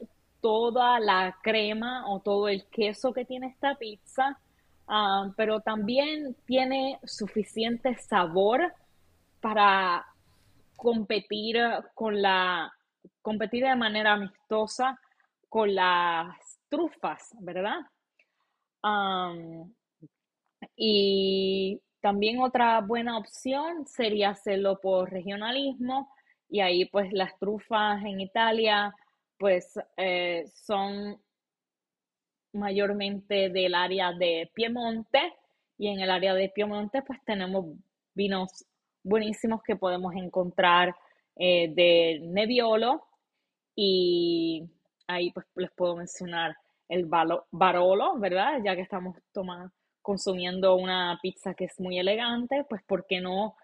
[0.41, 4.39] toda la crema o todo el queso que tiene esta pizza,
[4.89, 8.73] ah, pero también tiene suficiente sabor
[9.41, 10.05] para
[10.77, 11.57] competir
[11.95, 12.73] con la,
[13.23, 14.99] competir de manera amistosa
[15.49, 16.37] con las
[16.69, 17.79] trufas, ¿verdad?
[18.83, 19.73] Am,
[20.77, 26.11] y también otra buena opción sería hacerlo por regionalismo
[26.49, 28.95] y ahí pues las trufas en Italia
[29.39, 31.21] pues eh, son
[32.57, 35.35] mayormente del área de Piemonte
[35.79, 37.67] y en el área de Piemonte pues tenemos
[38.15, 38.65] vinos
[39.03, 40.95] buenísimos que podemos encontrar
[41.37, 43.05] eh, de Nebbiolo
[43.75, 44.65] y
[45.07, 46.57] ahí pues les puedo mencionar
[46.89, 48.61] el Barolo, ¿verdad?
[48.65, 53.57] Ya que estamos tomando, consumiendo una pizza que es muy elegante, pues ¿por qué no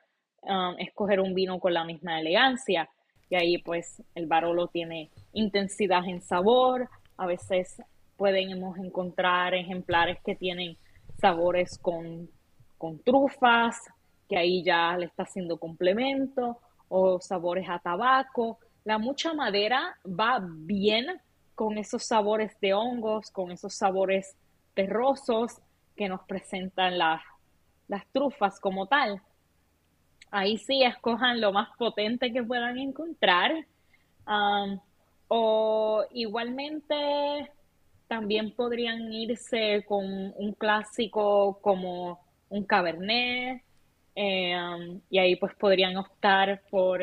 [0.42, 2.88] um, escoger un vino con la misma elegancia.
[3.28, 7.82] Y ahí pues el Barolo tiene intensidad en sabor, a veces
[8.16, 10.76] podemos encontrar ejemplares que tienen
[11.20, 12.28] sabores con,
[12.78, 13.78] con trufas,
[14.28, 16.58] que ahí ya le está haciendo complemento,
[16.88, 18.58] o sabores a tabaco.
[18.84, 21.06] La mucha madera va bien
[21.54, 24.36] con esos sabores de hongos, con esos sabores
[24.74, 25.60] terrosos
[25.96, 27.22] que nos presentan las,
[27.88, 29.22] las trufas como tal.
[30.30, 33.52] Ahí sí escojan lo más potente que puedan encontrar.
[35.28, 37.50] O igualmente
[38.12, 40.04] también podrían irse con
[40.36, 43.62] un clásico como un cabernet.
[44.14, 47.00] Eh, um, y ahí pues podrían optar por,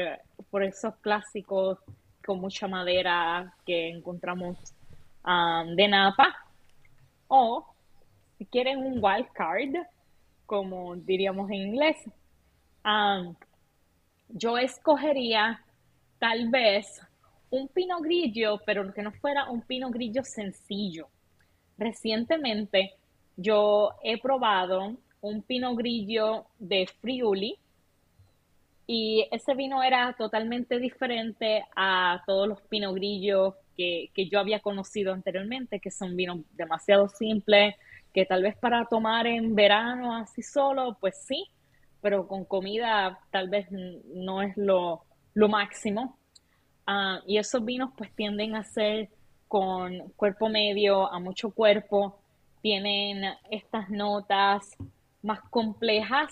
[0.51, 1.79] por esos clásicos
[2.23, 4.55] con mucha madera que encontramos
[5.25, 6.27] um, de Napa.
[7.27, 7.65] O
[8.37, 9.83] si quieren un wild card,
[10.45, 11.97] como diríamos en inglés,
[12.85, 13.33] um,
[14.27, 15.59] yo escogería
[16.19, 17.01] tal vez
[17.51, 21.07] un pino grillo, pero que no fuera un pino grillo sencillo.
[21.77, 22.93] Recientemente
[23.37, 27.57] yo he probado un pino grillo de Friuli,
[28.91, 34.61] y ese vino era totalmente diferente a todos los pinot grillos que, que, yo había
[34.61, 37.75] conocido anteriormente, que son vinos demasiado simples,
[38.11, 41.45] que tal vez para tomar en verano así solo, pues sí,
[42.01, 45.03] pero con comida tal vez no es lo,
[45.35, 46.17] lo máximo.
[46.89, 49.09] Uh, y esos vinos pues tienden a ser
[49.47, 52.19] con cuerpo medio a mucho cuerpo,
[52.63, 54.75] tienen estas notas
[55.21, 56.31] más complejas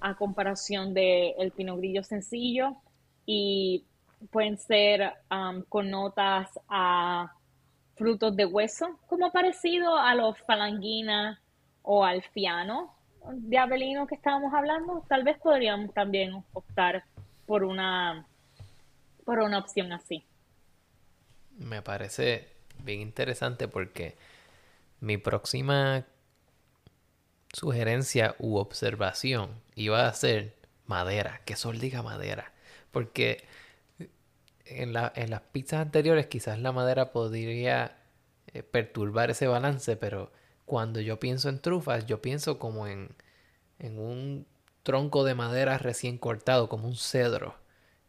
[0.00, 2.74] a comparación del el Pinot Grillo sencillo
[3.26, 3.84] y
[4.32, 5.12] pueden ser
[5.68, 7.32] con notas a
[7.94, 11.40] frutos de hueso, como parecido a los falanguina
[11.82, 12.92] o al fiano
[13.32, 15.04] de Avelino que estábamos hablando.
[15.08, 17.04] Tal vez podríamos también optar
[17.46, 18.26] por una,
[19.30, 20.24] por una opción así.
[21.56, 22.48] Me parece
[22.82, 24.16] bien interesante porque
[24.98, 26.04] mi próxima
[27.52, 30.56] sugerencia u observación iba a ser
[30.86, 32.50] madera, que Sol diga madera,
[32.90, 33.44] porque
[34.64, 37.98] en, la, en las pizzas anteriores quizás la madera podría
[38.48, 40.32] eh, perturbar ese balance, pero
[40.66, 43.14] cuando yo pienso en trufas, yo pienso como en,
[43.78, 44.44] en un
[44.82, 47.54] tronco de madera recién cortado, como un cedro,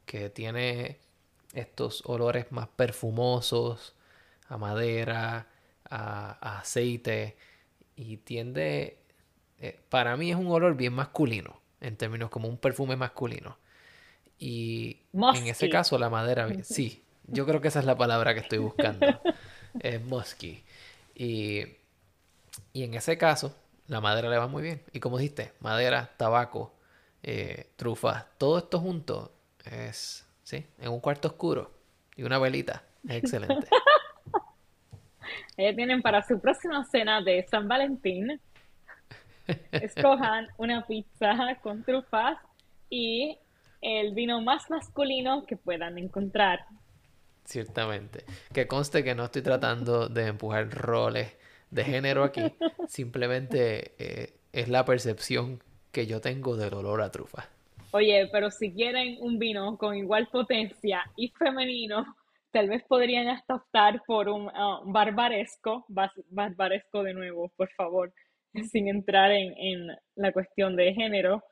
[0.08, 0.98] que tiene
[1.54, 3.96] estos olores más perfumosos,
[4.48, 5.48] a madera,
[5.90, 7.38] a, a aceite,
[7.96, 9.02] y tiende
[9.62, 13.58] eh, para mí es un olor bien masculino, en términos como un perfume masculino.
[14.40, 18.40] Y en ese caso la madera, sí, yo creo que esa es la palabra que
[18.40, 19.22] estoy buscando.
[19.80, 20.64] es musky.
[21.14, 21.64] Y,
[22.74, 23.56] y, en ese caso,
[23.88, 24.82] la madera le va muy bien.
[24.94, 26.74] Y como dijiste, madera, tabaco,
[27.22, 29.32] eh, trufas, todo esto junto
[29.64, 31.72] es, sí, en un cuarto oscuro
[32.18, 32.84] y una velita.
[33.08, 33.68] Es excelente.
[35.58, 38.40] Ellos tienen para su próxima cena de San Valentín
[39.72, 42.38] escojan una pizza con trufas
[42.90, 43.38] y
[43.82, 46.66] el vino más masculino que puedan encontrar.
[47.46, 48.26] Ciertamente.
[48.54, 51.34] Que conste que no estoy tratando de empujar roles
[51.70, 52.42] de género aquí.
[52.90, 57.48] Simplemente eh, es la percepción que yo tengo del olor a trufa.
[57.94, 62.06] Oye, pero si quieren un vino con igual potencia y femenino,
[62.52, 65.86] tal vez podrían hasta optar por un uh, barbaresco.
[66.30, 68.14] Barbaresco de nuevo, por favor
[68.72, 71.44] sin entrar en, la cuestión de género,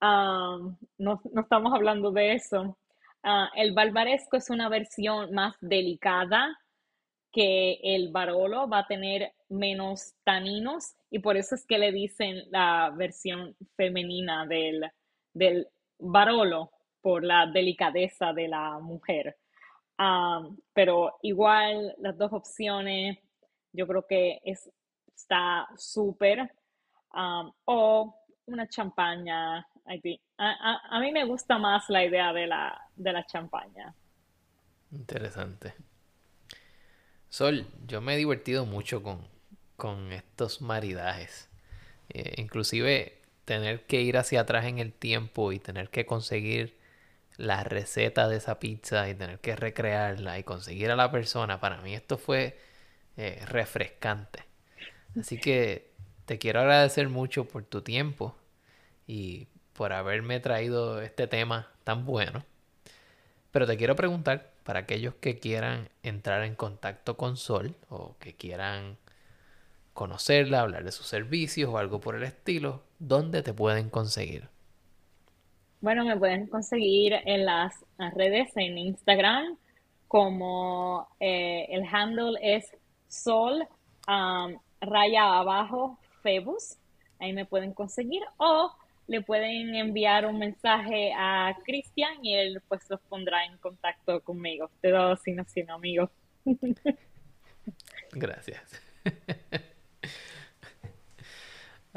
[0.00, 2.78] no, estamos hablando de eso.
[3.22, 6.56] Ah, el barbaresco es una versión más delicada
[7.32, 12.44] que el barolo, va a tener menos taninos y por eso es que le dicen
[12.50, 14.88] la versión femenina del,
[15.34, 15.68] del
[15.98, 16.70] barolo,
[17.00, 19.36] por la delicadeza de la mujer.
[20.72, 23.18] pero igual las dos opciones,
[23.72, 24.70] yo creo que es
[25.18, 26.50] está súper.
[27.64, 28.14] o
[28.46, 29.58] una champaña.
[30.38, 33.94] A, a, mí me gusta más la idea de la, de la champaña.
[34.92, 35.74] Interesante.
[37.28, 39.26] Sol, yo me he divertido mucho con,
[39.76, 41.50] con estos maridajes.
[42.10, 43.17] Eh, inclusive
[43.48, 46.76] tener que ir hacia atrás en el tiempo y tener que conseguir
[47.38, 51.80] la receta de esa pizza y tener que recrearla y conseguir a la persona, para
[51.80, 52.58] mí esto fue
[53.16, 54.44] eh, refrescante.
[55.18, 55.90] Así que
[56.26, 58.36] te quiero agradecer mucho por tu tiempo
[59.06, 62.44] y por haberme traído este tema tan bueno.
[63.50, 68.34] Pero te quiero preguntar, para aquellos que quieran entrar en contacto con Sol o que
[68.34, 68.98] quieran
[69.98, 74.48] conocerla, hablar de sus servicios o algo por el estilo, ¿dónde te pueden conseguir?
[75.80, 77.74] Bueno, me pueden conseguir en las
[78.14, 79.58] redes, en Instagram,
[80.06, 82.76] como eh, el handle es
[83.08, 83.66] sol
[84.06, 86.76] um, raya abajo Febus.
[87.18, 88.72] Ahí me pueden conseguir o
[89.08, 94.70] le pueden enviar un mensaje a Cristian y él pues los pondrá en contacto conmigo.
[94.80, 96.10] De dos sino sino amigos.
[98.12, 98.80] Gracias.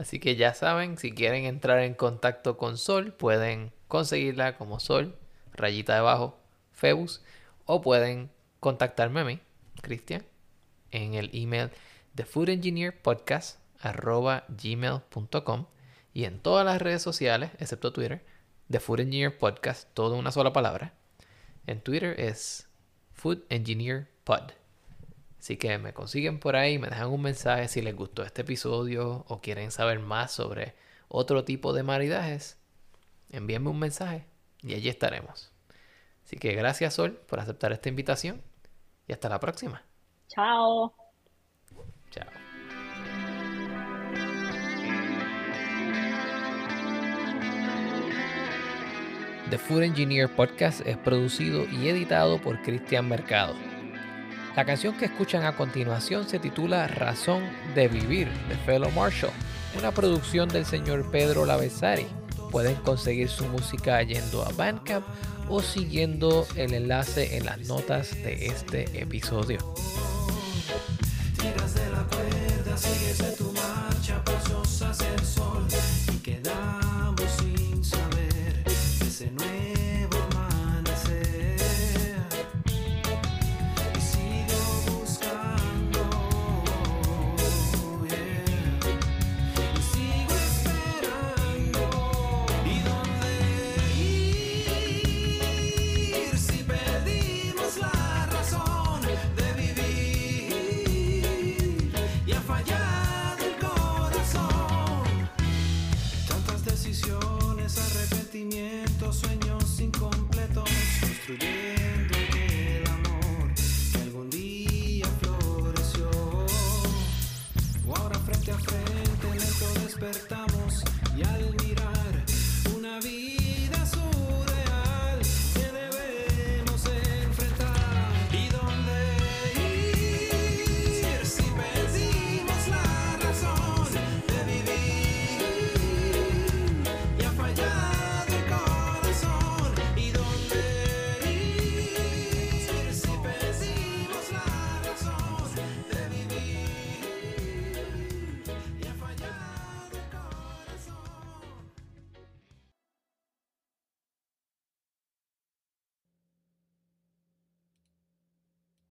[0.01, 5.15] Así que ya saben, si quieren entrar en contacto con Sol, pueden conseguirla como Sol,
[5.53, 6.39] rayita debajo,
[6.71, 7.21] Febus,
[7.65, 9.39] o pueden contactarme a mí,
[9.83, 10.25] Cristian,
[10.89, 11.69] en el email
[12.15, 12.25] de
[14.63, 15.65] gmail.com
[16.15, 18.25] y en todas las redes sociales, excepto Twitter,
[18.71, 20.95] The Food Engineer Podcast, todo una sola palabra.
[21.67, 22.67] En Twitter es
[23.13, 24.60] Food Engineer Pod.
[25.41, 29.25] Así que me consiguen por ahí, me dejan un mensaje si les gustó este episodio
[29.27, 30.75] o quieren saber más sobre
[31.07, 32.59] otro tipo de maridajes.
[33.31, 34.27] Envíenme un mensaje
[34.61, 35.51] y allí estaremos.
[36.23, 38.43] Así que gracias Sol por aceptar esta invitación
[39.07, 39.83] y hasta la próxima.
[40.27, 40.93] Chao.
[42.11, 42.27] Chao.
[49.49, 53.55] The Food Engineer Podcast es producido y editado por Cristian Mercado.
[54.55, 57.41] La canción que escuchan a continuación se titula Razón
[57.73, 59.31] de Vivir de Fellow Marshall,
[59.79, 62.05] una producción del señor Pedro Lavesari.
[62.51, 65.05] Pueden conseguir su música yendo a Bandcamp
[65.47, 69.57] o siguiendo el enlace en las notas de este episodio.